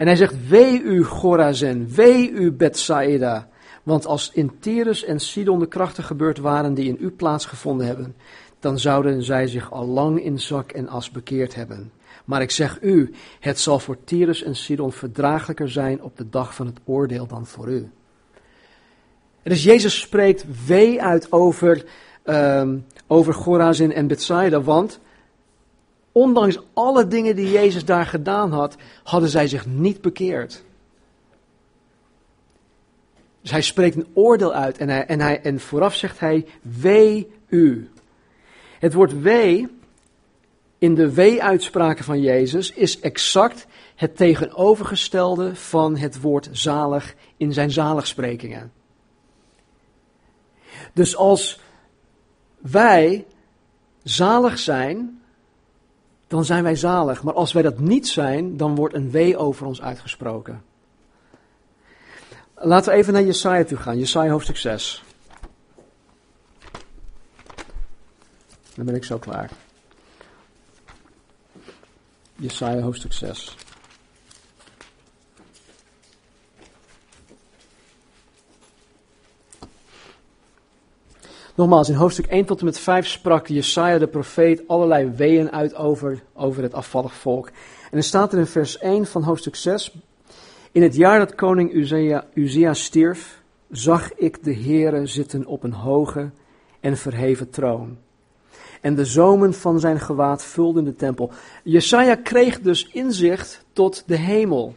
En 0.00 0.06
hij 0.06 0.16
zegt, 0.16 0.48
wee 0.48 0.82
u 0.82 1.04
Gorazin, 1.04 1.88
wee 1.94 2.30
u 2.30 2.52
Bethsaida, 2.52 3.48
want 3.82 4.06
als 4.06 4.30
in 4.32 4.58
Tyrus 4.60 5.04
en 5.04 5.20
Sidon 5.20 5.58
de 5.58 5.68
krachten 5.68 6.04
gebeurd 6.04 6.38
waren 6.38 6.74
die 6.74 6.88
in 6.88 6.96
u 7.00 7.10
plaatsgevonden 7.10 7.86
hebben, 7.86 8.16
dan 8.60 8.78
zouden 8.78 9.22
zij 9.22 9.46
zich 9.46 9.72
al 9.72 9.86
lang 9.86 10.22
in 10.24 10.38
zak 10.38 10.70
en 10.70 10.88
as 10.88 11.10
bekeerd 11.10 11.54
hebben. 11.54 11.92
Maar 12.24 12.42
ik 12.42 12.50
zeg 12.50 12.78
u, 12.82 13.14
het 13.40 13.60
zal 13.60 13.78
voor 13.78 13.96
Tyrus 14.04 14.42
en 14.42 14.56
Sidon 14.56 14.92
verdraaglijker 14.92 15.70
zijn 15.70 16.02
op 16.02 16.16
de 16.16 16.28
dag 16.28 16.54
van 16.54 16.66
het 16.66 16.78
oordeel 16.84 17.26
dan 17.26 17.46
voor 17.46 17.68
u. 17.68 17.90
En 19.42 19.50
dus 19.50 19.62
Jezus 19.62 20.00
spreekt 20.00 20.66
wee 20.66 21.02
uit 21.02 21.32
over, 21.32 21.84
um, 22.24 22.86
over 23.06 23.34
Gorazin 23.34 23.92
en 23.92 24.06
Bethsaida, 24.06 24.60
want 24.60 25.00
ondanks 26.12 26.58
alle 26.72 27.06
dingen 27.06 27.36
die 27.36 27.50
Jezus 27.50 27.84
daar 27.84 28.06
gedaan 28.06 28.52
had, 28.52 28.76
hadden 29.02 29.28
zij 29.28 29.48
zich 29.48 29.66
niet 29.66 30.00
bekeerd. 30.00 30.64
Dus 33.40 33.50
hij 33.50 33.62
spreekt 33.62 33.96
een 33.96 34.08
oordeel 34.14 34.52
uit 34.52 34.78
en, 34.78 34.88
hij, 34.88 35.06
en, 35.06 35.20
hij, 35.20 35.40
en 35.40 35.60
vooraf 35.60 35.94
zegt 35.94 36.20
hij, 36.20 36.46
wee 36.62 37.30
u. 37.48 37.90
Het 38.78 38.92
woord 38.92 39.20
wee 39.20 39.68
in 40.78 40.94
de 40.94 41.14
wee-uitspraken 41.14 42.04
van 42.04 42.20
Jezus 42.20 42.72
is 42.72 43.00
exact 43.00 43.66
het 43.96 44.16
tegenovergestelde 44.16 45.56
van 45.56 45.96
het 45.96 46.20
woord 46.20 46.48
zalig 46.52 47.14
in 47.36 47.52
zijn 47.52 47.70
zaligsprekingen. 47.70 48.72
Dus 50.92 51.16
als 51.16 51.60
wij 52.58 53.26
zalig 54.02 54.58
zijn, 54.58 55.19
dan 56.30 56.44
zijn 56.44 56.62
wij 56.62 56.76
zalig. 56.76 57.22
Maar 57.22 57.34
als 57.34 57.52
wij 57.52 57.62
dat 57.62 57.78
niet 57.78 58.08
zijn, 58.08 58.56
dan 58.56 58.74
wordt 58.74 58.94
een 58.94 59.10
wee 59.10 59.36
over 59.36 59.66
ons 59.66 59.82
uitgesproken. 59.82 60.62
Laten 62.54 62.92
we 62.92 62.98
even 62.98 63.12
naar 63.12 63.22
Jesaja 63.22 63.64
toe 63.64 63.78
gaan. 63.78 63.98
Jesaja 63.98 64.30
hoofdstuk 64.30 64.56
6. 64.56 65.04
Dan 68.74 68.84
ben 68.84 68.94
ik 68.94 69.04
zo 69.04 69.18
klaar. 69.18 69.50
Jesaja 72.36 72.80
hoofdstuk 72.80 73.12
6. 73.12 73.56
Nogmaals, 81.60 81.88
in 81.88 81.94
hoofdstuk 81.94 82.26
1 82.26 82.44
tot 82.44 82.58
en 82.58 82.64
met 82.64 82.78
5 82.78 83.06
sprak 83.06 83.46
Jesaja 83.46 83.98
de 83.98 84.06
profeet 84.06 84.62
allerlei 84.66 85.10
weeën 85.16 85.50
uit 85.50 85.74
over, 85.74 86.22
over 86.34 86.62
het 86.62 86.74
afvallig 86.74 87.14
volk. 87.14 87.46
En 87.46 87.90
dan 87.90 88.02
staat 88.02 88.32
er 88.32 88.38
in 88.38 88.46
vers 88.46 88.78
1 88.78 89.06
van 89.06 89.22
hoofdstuk 89.22 89.56
6, 89.56 89.96
in 90.72 90.82
het 90.82 90.96
jaar 90.96 91.18
dat 91.18 91.34
koning 91.34 91.72
Uzia, 92.34 92.74
stierf, 92.74 93.42
zag 93.70 94.14
ik 94.14 94.44
de 94.44 94.54
Heere 94.54 95.06
zitten 95.06 95.46
op 95.46 95.62
een 95.62 95.72
hoge 95.72 96.30
en 96.80 96.96
verheven 96.96 97.50
troon. 97.50 97.96
En 98.80 98.94
de 98.94 99.04
zomen 99.04 99.54
van 99.54 99.80
zijn 99.80 100.00
gewaad 100.00 100.44
vulden 100.44 100.84
de 100.84 100.94
tempel. 100.94 101.30
Jesaja 101.64 102.14
kreeg 102.14 102.60
dus 102.60 102.88
inzicht 102.88 103.64
tot 103.72 104.02
de 104.06 104.16
hemel. 104.16 104.74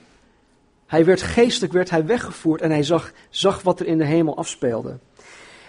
Hij 0.86 1.06
werd 1.06 1.22
geestelijk 1.22 1.74
werd 1.74 1.90
hij 1.90 2.06
weggevoerd 2.06 2.62
en 2.62 2.72
hij 2.72 2.84
zag, 2.84 3.12
zag 3.30 3.62
wat 3.62 3.80
er 3.80 3.86
in 3.86 3.98
de 3.98 4.06
hemel 4.06 4.38
afspeelde. 4.38 4.98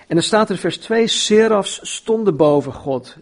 En 0.06 0.14
dan 0.14 0.22
staat 0.22 0.48
er 0.48 0.54
in 0.54 0.60
vers 0.60 0.78
2, 0.78 1.06
Serafs 1.06 1.78
stonden 1.82 2.36
boven 2.36 2.72
God. 2.72 3.16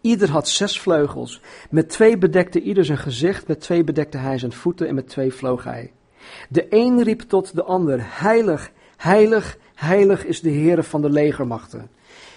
Ieder 0.00 0.30
had 0.30 0.48
zes 0.48 0.80
vleugels. 0.80 1.40
Met 1.70 1.88
twee 1.88 2.18
bedekte 2.18 2.60
ieder 2.60 2.84
zijn 2.84 2.98
gezicht, 2.98 3.46
met 3.46 3.60
twee 3.60 3.84
bedekte 3.84 4.18
hij 4.18 4.38
zijn 4.38 4.52
voeten 4.52 4.88
en 4.88 4.94
met 4.94 5.08
twee 5.08 5.32
vloog 5.32 5.64
hij. 5.64 5.92
De 6.48 6.66
een 6.70 7.02
riep 7.02 7.20
tot 7.20 7.54
de 7.54 7.62
ander, 7.62 7.98
heilig, 8.02 8.70
heilig, 8.96 9.58
heilig 9.74 10.24
is 10.24 10.40
de 10.40 10.50
Heere 10.50 10.82
van 10.82 11.02
de 11.02 11.10
legermachten. 11.10 11.90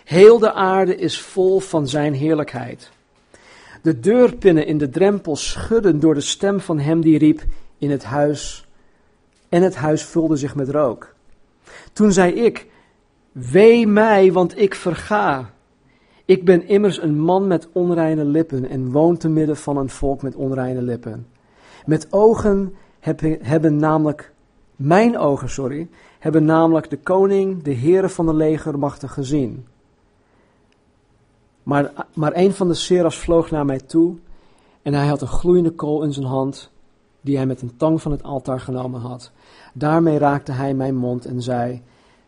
Heel 0.03 0.39
de 0.39 0.53
aarde 0.53 0.95
is 0.95 1.21
vol 1.21 1.59
van 1.59 1.87
zijn 1.87 2.13
heerlijkheid. 2.13 2.91
De 3.81 3.99
deurpinnen 3.99 4.65
in 4.65 4.77
de 4.77 4.89
drempel 4.89 5.35
schudden 5.35 5.99
door 5.99 6.13
de 6.13 6.21
stem 6.21 6.59
van 6.59 6.79
hem 6.79 7.01
die 7.01 7.17
riep 7.17 7.43
in 7.77 7.91
het 7.91 8.03
huis. 8.03 8.65
En 9.49 9.61
het 9.61 9.75
huis 9.75 10.03
vulde 10.05 10.35
zich 10.35 10.55
met 10.55 10.69
rook. 10.69 11.13
Toen 11.93 12.11
zei 12.11 12.33
ik, 12.33 12.67
wee 13.31 13.87
mij, 13.87 14.31
want 14.31 14.59
ik 14.59 14.75
verga. 14.75 15.53
Ik 16.25 16.45
ben 16.45 16.67
immers 16.67 17.01
een 17.01 17.19
man 17.19 17.47
met 17.47 17.67
onreine 17.71 18.25
lippen 18.25 18.69
en 18.69 18.91
woon 18.91 19.17
te 19.17 19.29
midden 19.29 19.57
van 19.57 19.77
een 19.77 19.89
volk 19.89 20.21
met 20.21 20.35
onreine 20.35 20.81
lippen. 20.81 21.27
Met 21.85 22.07
ogen 22.09 22.73
hebben 23.41 23.75
namelijk, 23.75 24.33
mijn 24.75 25.17
ogen, 25.17 25.49
sorry, 25.49 25.89
hebben 26.19 26.45
namelijk 26.45 26.89
de 26.89 26.97
koning, 26.97 27.63
de 27.63 27.71
heren 27.71 28.09
van 28.09 28.25
de 28.25 28.33
legermachten 28.33 29.09
gezien. 29.09 29.65
Maar, 31.63 31.91
maar 32.13 32.31
een 32.35 32.53
van 32.53 32.67
de 32.67 32.73
serafs 32.73 33.17
vloog 33.17 33.51
naar 33.51 33.65
mij 33.65 33.79
toe 33.79 34.15
en 34.81 34.93
hij 34.93 35.07
had 35.07 35.21
een 35.21 35.27
gloeiende 35.27 35.71
kool 35.71 36.03
in 36.03 36.13
zijn 36.13 36.25
hand, 36.25 36.71
die 37.21 37.35
hij 37.37 37.45
met 37.45 37.61
een 37.61 37.77
tang 37.77 38.01
van 38.01 38.11
het 38.11 38.23
altaar 38.23 38.59
genomen 38.59 39.01
had. 39.01 39.31
Daarmee 39.73 40.17
raakte 40.17 40.51
hij 40.51 40.73
mijn 40.73 40.95
mond 40.95 41.25
en 41.25 41.41
zei, 41.41 41.81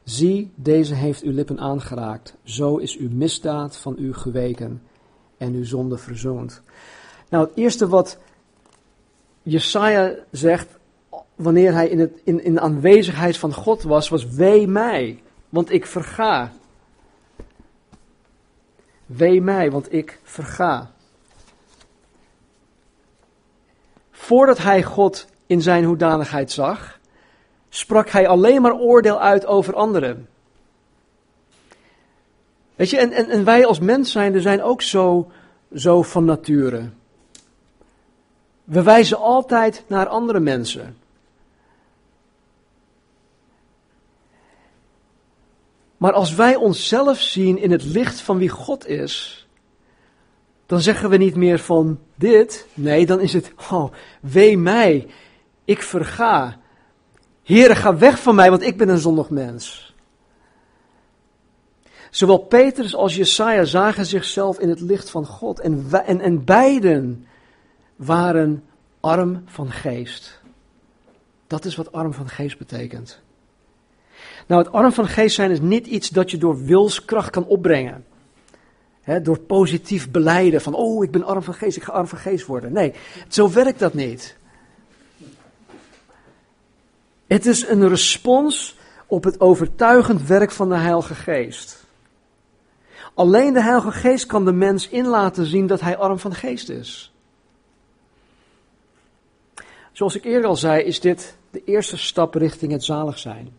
zie, 0.04 0.52
deze 0.56 0.94
heeft 0.94 1.22
uw 1.22 1.32
lippen 1.32 1.60
aangeraakt, 1.60 2.36
zo 2.44 2.78
is 2.78 2.98
uw 2.98 3.10
misdaad 3.12 3.78
van 3.78 3.96
u 3.98 4.13
geweken 4.13 4.82
en 5.38 5.54
uw 5.54 5.66
zonde 5.66 5.98
verzoend. 5.98 6.62
Nou, 7.30 7.46
het 7.46 7.58
eerste 7.58 7.88
wat 7.88 8.18
Jesaja 9.44 10.16
zegt, 10.32 10.78
wanneer 11.36 11.74
hij 11.74 11.88
in, 11.88 12.00
het, 12.00 12.22
in, 12.24 12.44
in 12.44 12.54
de 12.54 12.60
aanwezigheid 12.60 13.38
van 13.38 13.54
God 13.54 13.84
was, 13.84 14.10
was 14.10 14.28
wee 14.28 14.68
mij, 14.68 15.24
want 15.50 15.72
ik 15.72 15.86
verga. 15.86 16.52
Wee 19.06 19.42
mij, 19.42 19.72
want 19.72 19.94
ik 19.94 20.20
verga. 20.24 20.92
Voordat 24.12 24.58
hij 24.58 24.84
God 24.84 25.28
in 25.46 25.62
zijn 25.62 25.84
hoedanigheid 25.84 26.52
zag, 26.52 27.00
sprak 27.75 28.09
hij 28.09 28.27
alleen 28.27 28.62
maar 28.62 28.75
oordeel 28.75 29.19
uit 29.19 29.45
over 29.45 29.75
anderen. 29.75 30.29
Weet 32.75 32.89
je, 32.89 32.97
en, 32.97 33.12
en, 33.12 33.29
en 33.29 33.43
wij 33.43 33.65
als 33.65 33.79
mens 33.79 34.12
zijn, 34.12 34.41
zijn 34.41 34.62
ook 34.62 34.81
zo, 34.81 35.31
zo 35.75 36.01
van 36.01 36.25
nature. 36.25 36.89
We 38.63 38.83
wijzen 38.83 39.17
altijd 39.17 39.83
naar 39.88 40.07
andere 40.07 40.39
mensen. 40.39 40.97
Maar 45.97 46.13
als 46.13 46.36
wij 46.36 46.55
onszelf 46.55 47.19
zien 47.19 47.57
in 47.57 47.71
het 47.71 47.83
licht 47.83 48.21
van 48.21 48.38
wie 48.38 48.49
God 48.49 48.88
is, 48.88 49.47
dan 50.65 50.81
zeggen 50.81 51.09
we 51.09 51.17
niet 51.17 51.36
meer 51.36 51.59
van 51.59 51.99
dit. 52.15 52.67
Nee, 52.73 53.05
dan 53.05 53.19
is 53.19 53.33
het, 53.33 53.53
oh, 53.71 53.93
wee 54.21 54.57
mij, 54.57 55.07
ik 55.65 55.81
verga. 55.81 56.62
Heere, 57.43 57.75
ga 57.75 57.97
weg 57.97 58.19
van 58.19 58.36
mij, 58.36 58.49
want 58.49 58.62
ik 58.62 58.77
ben 58.77 58.89
een 58.89 58.97
zondig 58.97 59.29
mens. 59.29 59.93
Zowel 62.10 62.38
Petrus 62.38 62.95
als 62.95 63.15
Jesaja 63.15 63.63
zagen 63.63 64.06
zichzelf 64.06 64.60
in 64.60 64.69
het 64.69 64.82
licht 64.82 65.10
van 65.10 65.25
God. 65.25 65.60
En, 65.60 65.88
en, 66.06 66.21
en 66.21 66.43
beiden 66.43 67.27
waren 67.95 68.63
arm 68.99 69.43
van 69.45 69.71
geest. 69.71 70.41
Dat 71.47 71.65
is 71.65 71.75
wat 71.75 71.91
arm 71.91 72.13
van 72.13 72.29
geest 72.29 72.58
betekent. 72.58 73.21
Nou, 74.47 74.63
het 74.63 74.73
arm 74.73 74.91
van 74.91 75.08
geest 75.08 75.36
zijn 75.36 75.51
is 75.51 75.60
niet 75.60 75.88
iets 75.88 76.10
dat 76.10 76.32
je 76.32 76.38
door 76.38 76.63
wilskracht 76.63 77.29
kan 77.29 77.45
opbrengen. 77.45 78.06
door 79.23 79.39
positief 79.39 80.12
beleiden 80.12 80.62
van, 80.62 80.73
oh, 80.73 81.03
ik 81.03 81.12
ben 81.12 81.23
arm 81.23 81.43
van 81.43 81.53
geest, 81.53 81.77
ik 81.77 81.84
ga 81.84 81.91
arm 81.91 82.08
van 82.08 82.17
geest 82.17 82.45
worden. 82.45 82.73
Nee, 82.73 82.93
zo 83.27 83.51
werkt 83.51 83.79
dat 83.79 83.93
niet. 83.93 84.38
Het 87.34 87.46
is 87.46 87.67
een 87.67 87.88
respons 87.88 88.78
op 89.08 89.24
het 89.24 89.39
overtuigend 89.39 90.28
werk 90.28 90.52
van 90.52 90.69
de 90.69 90.76
Heilige 90.76 91.15
Geest. 91.15 91.84
Alleen 93.13 93.54
de 93.54 93.62
Heilige 93.62 93.91
Geest 93.91 94.26
kan 94.26 94.46
de 94.46 94.52
mens 94.52 94.89
in 94.89 95.08
laten 95.08 95.46
zien 95.46 95.67
dat 95.67 95.82
hij 95.82 95.98
arm 95.98 96.19
van 96.19 96.34
geest 96.34 96.69
is. 96.69 97.13
Zoals 99.91 100.15
ik 100.15 100.24
eerder 100.24 100.50
al 100.50 100.56
zei, 100.56 100.84
is 100.84 101.00
dit 101.00 101.36
de 101.50 101.63
eerste 101.63 101.98
stap 101.98 102.36
richting 102.36 102.72
het 102.72 102.84
zalig 102.84 103.19
zijn. 103.19 103.54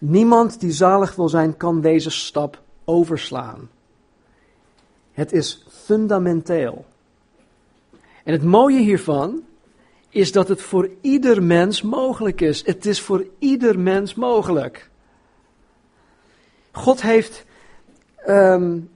Niemand 0.00 0.60
die 0.60 0.72
zalig 0.72 1.14
wil 1.14 1.28
zijn, 1.28 1.56
kan 1.56 1.80
deze 1.80 2.10
stap 2.10 2.62
overslaan. 2.84 3.70
Het 5.12 5.32
is 5.32 5.64
fundamenteel. 5.84 6.84
En 8.24 8.32
het 8.32 8.42
mooie 8.42 8.80
hiervan 8.80 9.42
is 10.14 10.32
dat 10.32 10.48
het 10.48 10.62
voor 10.62 10.90
ieder 11.00 11.42
mens 11.42 11.82
mogelijk 11.82 12.40
is. 12.40 12.66
Het 12.66 12.86
is 12.86 13.00
voor 13.00 13.26
ieder 13.38 13.78
mens 13.78 14.14
mogelijk. 14.14 14.90
God 16.72 17.02
heeft. 17.02 17.44
Um, 18.26 18.90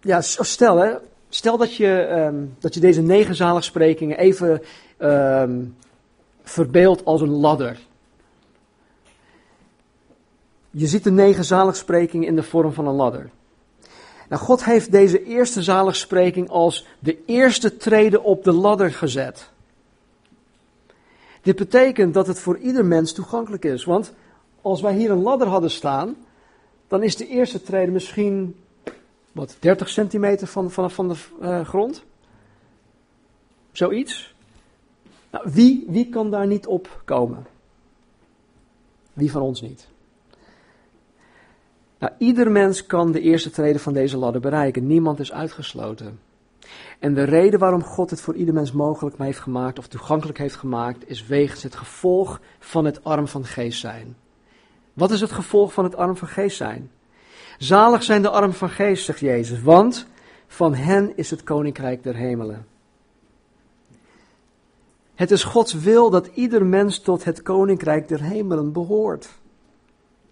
ja, 0.00 0.20
stel 0.20 0.76
hè. 0.76 0.94
Stel 1.28 1.56
dat 1.56 1.76
je, 1.76 2.08
um, 2.10 2.54
dat 2.58 2.74
je 2.74 2.80
deze 2.80 3.02
negen 3.02 3.34
zaligsprekingen 3.34 4.18
even 4.18 4.62
um, 4.98 5.76
verbeeldt 6.42 7.04
als 7.04 7.20
een 7.20 7.30
ladder. 7.30 7.78
Je 10.70 10.86
ziet 10.86 11.04
de 11.04 11.10
negen 11.10 11.44
zaligsprekingen 11.44 12.28
in 12.28 12.36
de 12.36 12.42
vorm 12.42 12.72
van 12.72 12.86
een 12.86 12.94
ladder. 12.94 13.30
Nou, 14.32 14.44
God 14.44 14.64
heeft 14.64 14.92
deze 14.92 15.24
eerste 15.24 15.62
zaligspreking 15.62 16.48
als 16.48 16.86
de 16.98 17.24
eerste 17.24 17.76
trede 17.76 18.22
op 18.22 18.44
de 18.44 18.52
ladder 18.52 18.92
gezet. 18.92 19.50
Dit 21.42 21.56
betekent 21.56 22.14
dat 22.14 22.26
het 22.26 22.38
voor 22.38 22.58
ieder 22.58 22.84
mens 22.84 23.12
toegankelijk 23.12 23.64
is. 23.64 23.84
Want 23.84 24.12
als 24.62 24.80
wij 24.80 24.94
hier 24.94 25.10
een 25.10 25.22
ladder 25.22 25.48
hadden 25.48 25.70
staan, 25.70 26.16
dan 26.88 27.02
is 27.02 27.16
de 27.16 27.26
eerste 27.26 27.62
trede 27.62 27.92
misschien 27.92 28.56
wat, 29.32 29.56
30 29.58 29.88
centimeter 29.88 30.46
van, 30.46 30.70
van, 30.70 31.08
de 31.08 31.16
uh, 31.42 31.66
grond. 31.66 32.02
Zoiets. 33.72 34.34
Nou, 35.30 35.50
wie, 35.50 35.84
wie 35.88 36.08
kan 36.08 36.30
daar 36.30 36.46
niet 36.46 36.66
op 36.66 37.02
komen? 37.04 37.46
Wie 39.12 39.30
van 39.30 39.42
ons 39.42 39.60
niet? 39.60 39.91
Nou, 42.02 42.14
ieder 42.18 42.50
mens 42.50 42.86
kan 42.86 43.12
de 43.12 43.20
eerste 43.20 43.50
trede 43.50 43.78
van 43.78 43.92
deze 43.92 44.16
ladder 44.16 44.40
bereiken. 44.40 44.86
Niemand 44.86 45.20
is 45.20 45.32
uitgesloten. 45.32 46.20
En 46.98 47.14
de 47.14 47.22
reden 47.22 47.58
waarom 47.58 47.82
God 47.82 48.10
het 48.10 48.20
voor 48.20 48.34
ieder 48.34 48.54
mens 48.54 48.72
mogelijk 48.72 49.18
heeft 49.18 49.38
gemaakt 49.38 49.78
of 49.78 49.88
toegankelijk 49.88 50.38
heeft 50.38 50.56
gemaakt, 50.56 51.08
is 51.08 51.26
wegens 51.26 51.62
het 51.62 51.74
gevolg 51.74 52.40
van 52.58 52.84
het 52.84 53.04
arm 53.04 53.28
van 53.28 53.44
geest 53.44 53.80
zijn. 53.80 54.16
Wat 54.92 55.10
is 55.10 55.20
het 55.20 55.32
gevolg 55.32 55.72
van 55.72 55.84
het 55.84 55.96
arm 55.96 56.16
van 56.16 56.28
geest 56.28 56.56
zijn? 56.56 56.90
Zalig 57.58 58.02
zijn 58.02 58.22
de 58.22 58.30
arm 58.30 58.52
van 58.52 58.70
geest, 58.70 59.04
zegt 59.04 59.20
Jezus, 59.20 59.62
want 59.62 60.06
van 60.46 60.74
hen 60.74 61.16
is 61.16 61.30
het 61.30 61.42
koninkrijk 61.42 62.02
der 62.02 62.16
hemelen. 62.16 62.66
Het 65.14 65.30
is 65.30 65.44
Gods 65.44 65.72
wil 65.72 66.10
dat 66.10 66.26
ieder 66.26 66.66
mens 66.66 66.98
tot 66.98 67.24
het 67.24 67.42
koninkrijk 67.42 68.08
der 68.08 68.22
hemelen 68.22 68.72
behoort. 68.72 69.28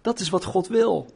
Dat 0.01 0.19
is 0.19 0.29
wat 0.29 0.43
God 0.43 0.67
wil. 0.67 1.07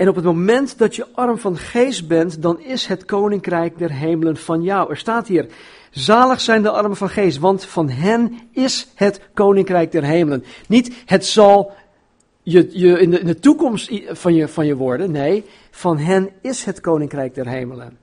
En 0.00 0.08
op 0.08 0.14
het 0.14 0.24
moment 0.24 0.78
dat 0.78 0.96
je 0.96 1.06
arm 1.12 1.38
van 1.38 1.56
geest 1.56 2.08
bent, 2.08 2.42
dan 2.42 2.60
is 2.60 2.86
het 2.86 3.04
koninkrijk 3.04 3.78
der 3.78 3.92
hemelen 3.92 4.36
van 4.36 4.62
jou. 4.62 4.90
Er 4.90 4.96
staat 4.96 5.26
hier, 5.26 5.46
zalig 5.90 6.40
zijn 6.40 6.62
de 6.62 6.70
armen 6.70 6.96
van 6.96 7.08
geest, 7.08 7.38
want 7.38 7.64
van 7.64 7.88
hen 7.88 8.38
is 8.52 8.88
het 8.94 9.20
koninkrijk 9.34 9.92
der 9.92 10.04
hemelen. 10.04 10.44
Niet 10.68 11.02
het 11.06 11.26
zal 11.26 11.72
je, 12.42 12.68
je 12.72 13.00
in, 13.00 13.10
de, 13.10 13.20
in 13.20 13.26
de 13.26 13.38
toekomst 13.38 13.92
van 14.08 14.34
je, 14.34 14.48
van 14.48 14.66
je 14.66 14.76
worden. 14.76 15.10
Nee, 15.10 15.44
van 15.70 15.98
hen 15.98 16.30
is 16.42 16.64
het 16.64 16.80
koninkrijk 16.80 17.34
der 17.34 17.48
hemelen. 17.48 17.98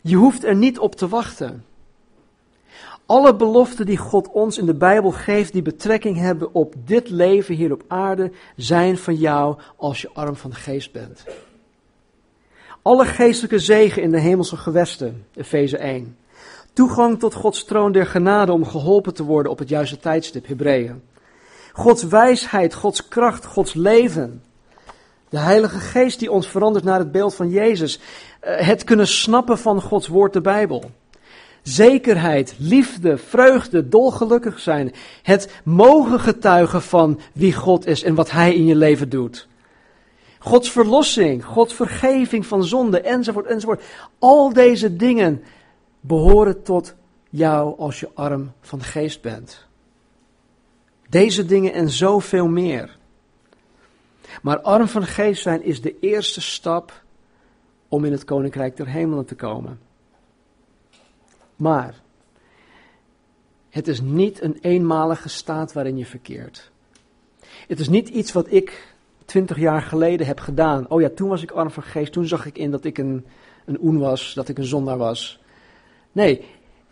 Je 0.00 0.16
hoeft 0.16 0.44
er 0.44 0.56
niet 0.56 0.78
op 0.78 0.94
te 0.94 1.08
wachten. 1.08 1.64
Alle 3.06 3.36
beloften 3.36 3.86
die 3.86 3.96
God 3.96 4.28
ons 4.28 4.58
in 4.58 4.66
de 4.66 4.74
Bijbel 4.74 5.10
geeft, 5.10 5.52
die 5.52 5.62
betrekking 5.62 6.16
hebben 6.16 6.54
op 6.54 6.74
dit 6.84 7.10
leven 7.10 7.54
hier 7.54 7.72
op 7.72 7.82
aarde, 7.88 8.32
zijn 8.56 8.98
van 8.98 9.14
jou 9.14 9.58
als 9.76 10.00
je 10.00 10.10
arm 10.12 10.36
van 10.36 10.50
de 10.50 10.56
geest 10.56 10.92
bent. 10.92 11.24
Alle 12.82 13.04
geestelijke 13.04 13.58
zegen 13.58 14.02
in 14.02 14.10
de 14.10 14.20
hemelse 14.20 14.56
gewesten, 14.56 15.26
Efeze 15.34 15.76
1. 15.76 16.16
Toegang 16.72 17.18
tot 17.18 17.34
Gods 17.34 17.64
troon 17.64 17.92
der 17.92 18.06
genade 18.06 18.52
om 18.52 18.64
geholpen 18.64 19.14
te 19.14 19.22
worden 19.22 19.52
op 19.52 19.58
het 19.58 19.68
juiste 19.68 19.98
tijdstip, 19.98 20.46
Hebreeën. 20.46 21.02
Gods 21.72 22.02
wijsheid, 22.02 22.74
Gods 22.74 23.08
kracht, 23.08 23.44
Gods 23.44 23.74
leven. 23.74 24.42
De 25.28 25.38
Heilige 25.38 25.78
Geest 25.78 26.18
die 26.18 26.30
ons 26.30 26.48
verandert 26.48 26.84
naar 26.84 26.98
het 26.98 27.12
beeld 27.12 27.34
van 27.34 27.48
Jezus. 27.48 28.00
Eh, 28.40 28.66
het 28.66 28.84
kunnen 28.84 29.06
snappen 29.06 29.58
van 29.58 29.82
Gods 29.82 30.06
woord, 30.06 30.32
de 30.32 30.40
Bijbel. 30.40 30.90
Zekerheid, 31.66 32.54
liefde, 32.58 33.18
vreugde, 33.18 33.88
dolgelukkig 33.88 34.60
zijn. 34.60 34.92
Het 35.22 35.60
mogen 35.64 36.20
getuigen 36.20 36.82
van 36.82 37.20
wie 37.32 37.52
God 37.52 37.86
is 37.86 38.02
en 38.02 38.14
wat 38.14 38.30
Hij 38.30 38.54
in 38.54 38.64
je 38.64 38.76
leven 38.76 39.08
doet. 39.08 39.48
Gods 40.38 40.70
verlossing, 40.70 41.44
Gods 41.44 41.74
vergeving 41.74 42.46
van 42.46 42.64
zonde, 42.64 43.00
enzovoort, 43.00 43.46
enzovoort. 43.46 43.82
Al 44.18 44.52
deze 44.52 44.96
dingen 44.96 45.42
behoren 46.00 46.62
tot 46.62 46.94
jou 47.30 47.78
als 47.78 48.00
je 48.00 48.08
arm 48.14 48.52
van 48.60 48.82
geest 48.82 49.20
bent. 49.20 49.66
Deze 51.08 51.46
dingen 51.46 51.72
en 51.72 51.90
zoveel 51.90 52.48
meer. 52.48 52.96
Maar 54.42 54.60
arm 54.60 54.88
van 54.88 55.04
geest 55.06 55.42
zijn 55.42 55.62
is 55.62 55.80
de 55.80 55.98
eerste 56.00 56.40
stap 56.40 57.02
om 57.88 58.04
in 58.04 58.12
het 58.12 58.24
koninkrijk 58.24 58.76
der 58.76 58.88
hemelen 58.88 59.24
te 59.24 59.34
komen. 59.34 59.80
Maar 61.56 61.94
het 63.68 63.88
is 63.88 64.00
niet 64.00 64.42
een 64.42 64.58
eenmalige 64.60 65.28
staat 65.28 65.72
waarin 65.72 65.96
je 65.96 66.06
verkeert. 66.06 66.70
Het 67.68 67.80
is 67.80 67.88
niet 67.88 68.08
iets 68.08 68.32
wat 68.32 68.52
ik 68.52 68.94
twintig 69.24 69.58
jaar 69.58 69.82
geleden 69.82 70.26
heb 70.26 70.40
gedaan. 70.40 70.88
Oh 70.88 71.00
ja, 71.00 71.08
toen 71.08 71.28
was 71.28 71.42
ik 71.42 71.50
arm 71.50 71.70
van 71.70 71.82
geest, 71.82 72.12
toen 72.12 72.26
zag 72.26 72.46
ik 72.46 72.58
in 72.58 72.70
dat 72.70 72.84
ik 72.84 72.98
een, 72.98 73.26
een 73.64 73.78
oen 73.80 73.98
was, 73.98 74.34
dat 74.34 74.48
ik 74.48 74.58
een 74.58 74.64
zondaar 74.64 74.98
was. 74.98 75.40
Nee, 76.12 76.44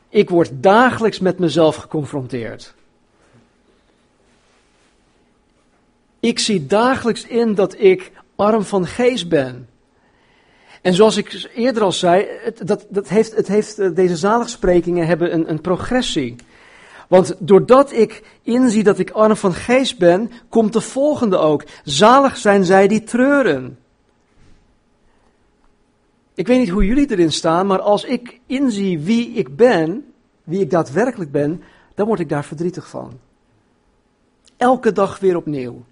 ik 0.08 0.30
word 0.30 0.50
dagelijks 0.52 1.18
met 1.18 1.38
mezelf 1.38 1.76
geconfronteerd. 1.76 2.74
Ik 6.20 6.38
zie 6.38 6.66
dagelijks 6.66 7.26
in 7.26 7.54
dat 7.54 7.80
ik 7.80 8.12
arm 8.36 8.62
van 8.62 8.86
geest 8.86 9.28
ben. 9.28 9.68
En 10.84 10.94
zoals 10.94 11.16
ik 11.16 11.50
eerder 11.54 11.82
al 11.82 11.92
zei, 11.92 12.26
dat, 12.64 12.86
dat 12.88 13.08
heeft, 13.08 13.36
het 13.36 13.48
heeft, 13.48 13.78
eh, 13.78 13.94
deze 13.94 14.16
zaligsprekingen 14.16 15.06
hebben 15.06 15.34
een, 15.34 15.50
een 15.50 15.60
progressie. 15.60 16.36
Want 17.08 17.34
doordat 17.38 17.92
ik 17.92 18.22
inzie 18.42 18.82
dat 18.82 18.98
ik 18.98 19.10
arm 19.10 19.36
van 19.36 19.54
geest 19.54 19.98
ben, 19.98 20.30
komt 20.48 20.72
de 20.72 20.80
volgende 20.80 21.36
ook. 21.36 21.64
Zalig 21.84 22.36
zijn 22.36 22.64
zij 22.64 22.88
die 22.88 23.04
treuren. 23.04 23.78
Ik 26.34 26.46
weet 26.46 26.58
niet 26.58 26.68
hoe 26.68 26.86
jullie 26.86 27.10
erin 27.10 27.32
staan, 27.32 27.66
maar 27.66 27.80
als 27.80 28.04
ik 28.04 28.40
inzie 28.46 28.98
wie 28.98 29.32
ik 29.32 29.56
ben, 29.56 30.12
wie 30.42 30.60
ik 30.60 30.70
daadwerkelijk 30.70 31.30
ben, 31.30 31.62
dan 31.94 32.06
word 32.06 32.20
ik 32.20 32.28
daar 32.28 32.44
verdrietig 32.44 32.88
van. 32.88 33.12
Elke 34.56 34.92
dag 34.92 35.18
weer 35.18 35.36
opnieuw. 35.36 35.84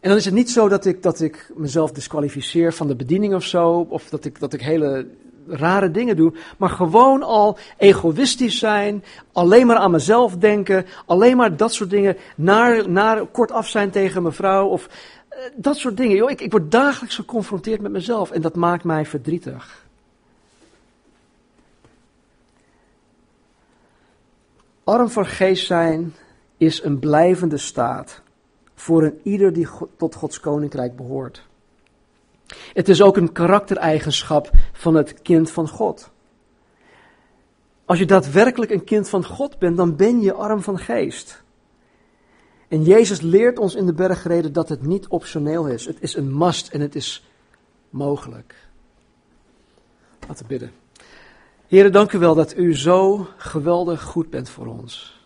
En 0.00 0.08
dan 0.08 0.18
is 0.18 0.24
het 0.24 0.34
niet 0.34 0.50
zo 0.50 0.68
dat 0.68 0.84
ik, 0.84 1.02
dat 1.02 1.20
ik 1.20 1.50
mezelf 1.54 1.92
disqualificeer 1.92 2.72
van 2.72 2.88
de 2.88 2.96
bediening 2.96 3.34
of 3.34 3.44
zo, 3.44 3.86
of 3.88 4.08
dat 4.08 4.24
ik, 4.24 4.40
dat 4.40 4.52
ik 4.52 4.60
hele 4.60 5.06
rare 5.46 5.90
dingen 5.90 6.16
doe, 6.16 6.32
maar 6.56 6.70
gewoon 6.70 7.22
al 7.22 7.58
egoïstisch 7.76 8.58
zijn, 8.58 9.04
alleen 9.32 9.66
maar 9.66 9.76
aan 9.76 9.90
mezelf 9.90 10.36
denken, 10.36 10.86
alleen 11.06 11.36
maar 11.36 11.56
dat 11.56 11.72
soort 11.72 11.90
dingen, 11.90 12.16
naar, 12.36 12.88
naar 12.90 13.26
kort 13.26 13.50
af 13.50 13.68
zijn 13.68 13.90
tegen 13.90 14.22
mijn 14.22 14.34
vrouw, 14.34 14.66
of 14.66 14.88
eh, 15.28 15.38
dat 15.56 15.76
soort 15.76 15.96
dingen. 15.96 16.16
Yo, 16.16 16.26
ik, 16.26 16.40
ik 16.40 16.50
word 16.50 16.70
dagelijks 16.70 17.14
geconfronteerd 17.14 17.80
met 17.80 17.92
mezelf 17.92 18.30
en 18.30 18.40
dat 18.40 18.54
maakt 18.54 18.84
mij 18.84 19.06
verdrietig. 19.06 19.86
Arm 24.84 25.10
voor 25.10 25.26
geest 25.26 25.66
zijn 25.66 26.14
is 26.56 26.82
een 26.82 26.98
blijvende 26.98 27.58
staat 27.58 28.22
voor 28.78 29.02
een 29.02 29.20
ieder 29.22 29.52
die 29.52 29.68
tot 29.96 30.14
Gods 30.14 30.40
koninkrijk 30.40 30.96
behoort. 30.96 31.46
Het 32.72 32.88
is 32.88 33.02
ook 33.02 33.16
een 33.16 33.32
karaktereigenschap 33.32 34.50
van 34.72 34.94
het 34.94 35.22
kind 35.22 35.50
van 35.50 35.68
God. 35.68 36.10
Als 37.84 37.98
je 37.98 38.06
daadwerkelijk 38.06 38.70
een 38.70 38.84
kind 38.84 39.08
van 39.08 39.24
God 39.24 39.58
bent, 39.58 39.76
dan 39.76 39.96
ben 39.96 40.20
je 40.20 40.32
arm 40.32 40.62
van 40.62 40.78
geest. 40.78 41.42
En 42.68 42.82
Jezus 42.82 43.20
leert 43.20 43.58
ons 43.58 43.74
in 43.74 43.86
de 43.86 43.92
bergreden 43.92 44.52
dat 44.52 44.68
het 44.68 44.82
niet 44.82 45.08
optioneel 45.08 45.66
is. 45.66 45.86
Het 45.86 46.00
is 46.00 46.14
een 46.14 46.36
must 46.36 46.68
en 46.68 46.80
het 46.80 46.94
is 46.94 47.28
mogelijk. 47.90 48.54
Laten 50.28 50.42
we 50.42 50.48
bidden. 50.48 50.72
Heren, 51.66 51.92
dank 51.92 52.12
u 52.12 52.18
wel 52.18 52.34
dat 52.34 52.56
u 52.56 52.76
zo 52.76 53.26
geweldig 53.36 54.02
goed 54.02 54.30
bent 54.30 54.48
voor 54.48 54.66
ons. 54.66 55.17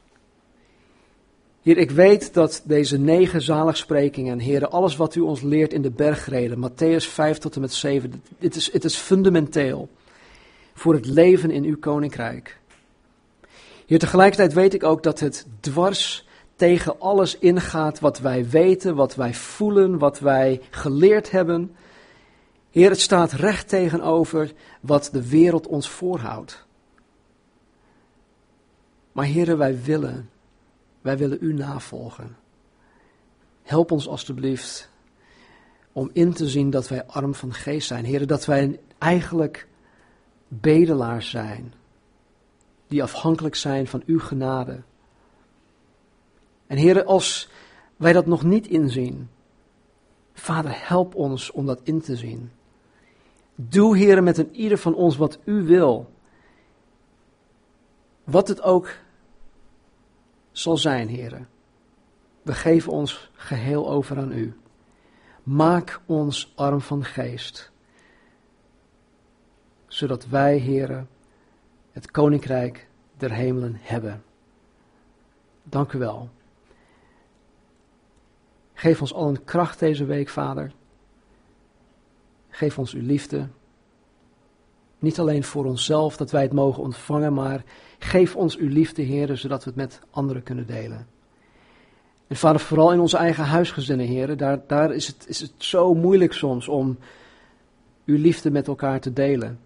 Heer, 1.62 1.78
ik 1.78 1.90
weet 1.90 2.34
dat 2.34 2.62
deze 2.64 2.98
negen 2.98 3.42
zaligsprekingen, 3.42 4.38
Heer, 4.38 4.68
alles 4.68 4.96
wat 4.96 5.14
u 5.14 5.20
ons 5.20 5.40
leert 5.40 5.72
in 5.72 5.82
de 5.82 5.90
bergreden, 5.90 6.70
Matthäus 6.70 7.08
5 7.08 7.38
tot 7.38 7.54
en 7.54 7.60
met 7.60 7.72
7, 7.72 8.22
het 8.38 8.56
is, 8.56 8.72
het 8.72 8.84
is 8.84 8.96
fundamenteel 8.96 9.88
voor 10.74 10.94
het 10.94 11.06
leven 11.06 11.50
in 11.50 11.64
uw 11.64 11.78
koninkrijk. 11.78 12.58
Heer, 13.86 13.98
tegelijkertijd 13.98 14.52
weet 14.52 14.74
ik 14.74 14.82
ook 14.82 15.02
dat 15.02 15.20
het 15.20 15.46
dwars 15.60 16.26
tegen 16.56 17.00
alles 17.00 17.38
ingaat 17.38 18.00
wat 18.00 18.18
wij 18.18 18.48
weten, 18.48 18.94
wat 18.94 19.14
wij 19.14 19.34
voelen, 19.34 19.98
wat 19.98 20.18
wij 20.18 20.60
geleerd 20.70 21.30
hebben. 21.30 21.76
Heer, 22.70 22.90
het 22.90 23.00
staat 23.00 23.32
recht 23.32 23.68
tegenover 23.68 24.52
wat 24.80 25.08
de 25.12 25.28
wereld 25.28 25.66
ons 25.66 25.88
voorhoudt. 25.88 26.66
Maar 29.12 29.24
Heer, 29.24 29.58
wij 29.58 29.82
willen 29.82 30.30
wij 31.02 31.18
willen 31.18 31.38
u 31.40 31.52
navolgen. 31.52 32.36
Help 33.62 33.90
ons 33.90 34.08
alstublieft 34.08 34.90
om 35.92 36.10
in 36.12 36.32
te 36.32 36.48
zien 36.48 36.70
dat 36.70 36.88
wij 36.88 37.06
arm 37.06 37.34
van 37.34 37.52
geest 37.52 37.86
zijn. 37.86 38.04
Heren, 38.04 38.28
dat 38.28 38.44
wij 38.44 38.80
eigenlijk 38.98 39.68
bedelaars 40.48 41.30
zijn. 41.30 41.72
Die 42.86 43.02
afhankelijk 43.02 43.54
zijn 43.54 43.86
van 43.86 44.02
uw 44.06 44.20
genade. 44.20 44.82
En 46.66 46.76
heren, 46.76 47.06
als 47.06 47.48
wij 47.96 48.12
dat 48.12 48.26
nog 48.26 48.42
niet 48.42 48.66
inzien, 48.66 49.28
Vader, 50.32 50.88
help 50.88 51.14
ons 51.14 51.50
om 51.50 51.66
dat 51.66 51.80
in 51.82 52.00
te 52.00 52.16
zien. 52.16 52.50
Doe, 53.54 53.96
heren, 53.96 54.24
met 54.24 54.38
een 54.38 54.54
ieder 54.54 54.78
van 54.78 54.94
ons 54.94 55.16
wat 55.16 55.38
u 55.44 55.62
wil. 55.62 56.10
Wat 58.24 58.48
het 58.48 58.62
ook 58.62 58.94
zal 60.52 60.76
zijn, 60.76 61.08
heren. 61.08 61.48
We 62.42 62.52
geven 62.54 62.92
ons 62.92 63.30
geheel 63.32 63.90
over 63.90 64.18
aan 64.18 64.32
u. 64.32 64.56
Maak 65.42 66.00
ons 66.06 66.52
arm 66.56 66.80
van 66.80 67.04
geest, 67.04 67.72
zodat 69.86 70.26
wij, 70.26 70.56
heren, 70.56 71.08
het 71.92 72.10
koninkrijk 72.10 72.88
der 73.16 73.32
hemelen 73.32 73.76
hebben. 73.80 74.22
Dank 75.62 75.92
u 75.92 75.98
wel. 75.98 76.30
Geef 78.74 79.00
ons 79.00 79.14
al 79.14 79.28
een 79.28 79.44
kracht 79.44 79.78
deze 79.78 80.04
week, 80.04 80.28
Vader. 80.28 80.72
Geef 82.48 82.78
ons 82.78 82.92
uw 82.94 83.02
liefde. 83.02 83.48
Niet 85.02 85.18
alleen 85.18 85.44
voor 85.44 85.64
onszelf 85.64 86.16
dat 86.16 86.30
wij 86.30 86.42
het 86.42 86.52
mogen 86.52 86.82
ontvangen, 86.82 87.32
maar 87.34 87.62
geef 87.98 88.36
ons 88.36 88.56
uw 88.56 88.68
liefde, 88.68 89.02
Heer, 89.02 89.36
zodat 89.36 89.64
we 89.64 89.70
het 89.70 89.78
met 89.78 90.00
anderen 90.10 90.42
kunnen 90.42 90.66
delen. 90.66 91.06
En 92.26 92.36
vader, 92.36 92.60
vooral 92.60 92.92
in 92.92 93.00
onze 93.00 93.16
eigen 93.16 93.44
huisgezinnen, 93.44 94.06
Heer, 94.06 94.36
daar, 94.36 94.60
daar 94.66 94.92
is, 94.92 95.06
het, 95.06 95.24
is 95.28 95.40
het 95.40 95.52
zo 95.56 95.94
moeilijk 95.94 96.32
soms 96.32 96.68
om 96.68 96.98
uw 98.04 98.16
liefde 98.16 98.50
met 98.50 98.66
elkaar 98.66 99.00
te 99.00 99.12
delen. 99.12 99.60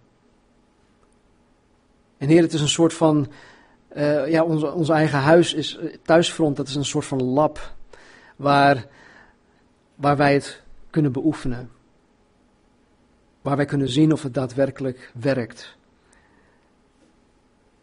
En 2.17 2.27
Heer, 2.27 2.41
het 2.41 2.53
is 2.53 2.61
een 2.61 2.67
soort 2.67 2.93
van, 2.93 3.27
uh, 3.95 4.29
ja, 4.29 4.43
onze, 4.43 4.71
onze 4.71 4.93
eigen 4.93 5.19
huis 5.19 5.53
is, 5.53 5.77
eh, 5.77 5.95
thuisfront, 6.03 6.55
dat 6.55 6.67
is 6.67 6.75
een 6.75 6.85
soort 6.85 7.05
van 7.05 7.23
lab 7.23 7.73
waar, 8.35 8.85
waar 9.95 10.17
wij 10.17 10.33
het 10.33 10.63
kunnen 10.89 11.11
beoefenen 11.11 11.75
waar 13.47 13.57
wij 13.57 13.65
kunnen 13.65 13.89
zien 13.89 14.11
of 14.11 14.23
het 14.23 14.33
daadwerkelijk 14.33 15.11
werkt. 15.19 15.77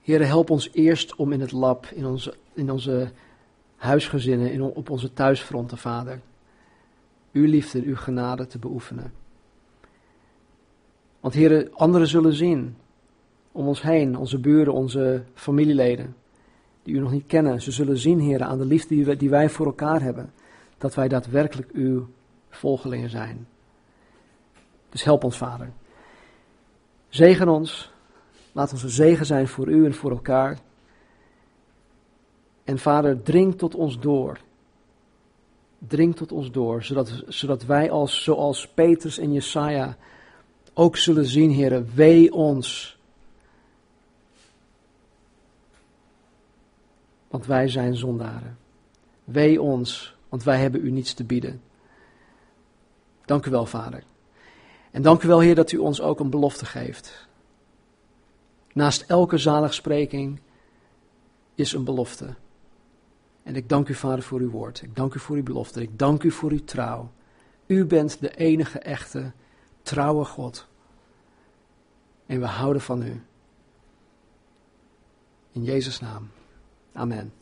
Heere, 0.03 0.25
help 0.25 0.51
ons 0.51 0.71
eerst 0.73 1.15
om 1.15 1.33
in 1.33 1.41
het 1.41 1.53
lab, 1.53 1.87
in 1.87 2.07
onze, 2.07 2.35
in 2.53 2.71
onze 2.71 3.11
huisgezinnen 3.77 4.53
in, 4.53 4.63
op 4.63 4.91
onze 4.91 5.13
thuisfronten, 5.13 5.79
Vader. 5.79 6.21
Uw 7.33 7.45
liefde, 7.45 7.83
uw 7.83 7.97
genade 7.97 8.47
te 8.47 8.59
beoefenen. 8.59 9.13
Want 11.21 11.35
heren, 11.35 11.75
anderen 11.75 12.09
zullen 12.09 12.35
zien 12.35 12.77
om 13.53 13.67
ons 13.67 13.83
heen, 13.83 14.17
onze 14.17 14.39
buren, 14.39 14.73
onze 14.73 15.23
familieleden, 15.35 16.17
die 16.83 16.95
u 16.95 16.99
nog 16.99 17.11
niet 17.11 17.27
kennen. 17.27 17.63
Ze 17.63 17.71
zullen 17.71 17.99
zien, 17.99 18.21
heren, 18.21 18.47
aan 18.47 18.59
de 18.59 18.67
liefde 18.67 18.95
die 18.95 19.05
wij, 19.05 19.17
die 19.17 19.31
wij 19.31 19.49
voor 19.49 19.67
elkaar 19.67 20.03
hebben, 20.03 20.33
dat 20.79 20.95
wij 20.95 21.09
daadwerkelijk 21.09 21.71
uw 21.73 22.09
volgelingen 22.51 23.11
zijn. 23.11 23.47
Dus 24.95 25.05
help 25.05 25.25
ons, 25.25 25.37
Vader. 25.37 25.73
Zegen 27.09 27.49
ons. 27.49 27.93
Laat 28.53 28.73
ons 28.73 28.83
een 28.83 28.89
zegen 28.89 29.27
zijn 29.27 29.49
voor 29.49 29.69
u 29.69 29.85
en 29.85 29.95
voor 29.95 30.11
elkaar. 30.11 30.59
En 32.65 32.79
Vader, 32.79 33.23
dring 33.23 33.59
tot 33.59 33.75
ons 33.75 33.99
door. 34.01 34.39
Dring 35.79 36.17
tot 36.17 36.33
ons 36.33 36.51
door, 36.51 36.83
zodat, 36.83 37.23
zodat 37.27 37.65
wij 37.65 37.91
als, 37.91 38.23
zoals 38.23 38.69
Petrus 38.69 39.19
en 39.19 39.33
Jesaja 39.33 39.97
ook 40.75 40.97
zullen 40.97 41.27
zien, 41.27 41.51
heren, 41.51 41.91
wee 41.95 42.33
ons. 42.33 42.99
Want 47.29 47.47
wij 47.47 47.69
zijn 47.69 47.97
zondaren. 47.97 48.59
Wee 49.25 49.63
ons, 49.63 50.17
want 50.29 50.43
wij 50.43 50.59
hebben 50.59 50.87
u 50.87 50.91
niets 50.91 51.15
te 51.15 51.25
bieden. 51.25 51.63
Dank 53.25 53.47
u 53.47 53.51
wel, 53.51 53.67
Vader. 53.67 54.03
En 54.95 55.03
dank 55.03 55.23
u 55.23 55.29
wel, 55.29 55.41
Heer, 55.41 55.55
dat 55.55 55.73
u 55.73 55.77
ons 55.77 56.01
ook 56.01 56.21
een 56.21 56.31
belofte 56.31 56.67
geeft. 56.67 57.29
Naast 58.73 59.03
elke 59.03 59.39
zaligspreking 59.39 60.41
is 61.55 61.73
een 61.73 61.85
belofte. 61.85 62.35
En 63.43 63.57
ik 63.57 63.69
dank 63.69 63.89
u, 63.89 63.95
Vader, 63.95 64.23
voor 64.23 64.41
uw 64.41 64.51
woord. 64.51 64.83
Ik 64.83 64.97
dank 64.97 65.15
u 65.15 65.19
voor 65.19 65.37
uw 65.37 65.43
belofte. 65.43 65.83
Ik 65.83 65.99
dank 65.99 66.23
u 66.23 66.31
voor 66.31 66.51
uw 66.51 66.65
trouw. 66.65 67.13
U 67.67 67.85
bent 67.85 68.21
de 68.21 68.37
enige 68.37 68.79
echte, 68.79 69.33
trouwe 69.83 70.25
God. 70.25 70.67
En 72.27 72.41
we 72.41 72.47
houden 72.47 72.83
van 72.83 73.03
u. 73.03 73.23
In 75.53 75.65
Jezus' 75.65 76.01
naam. 76.01 76.31
Amen. 76.93 77.33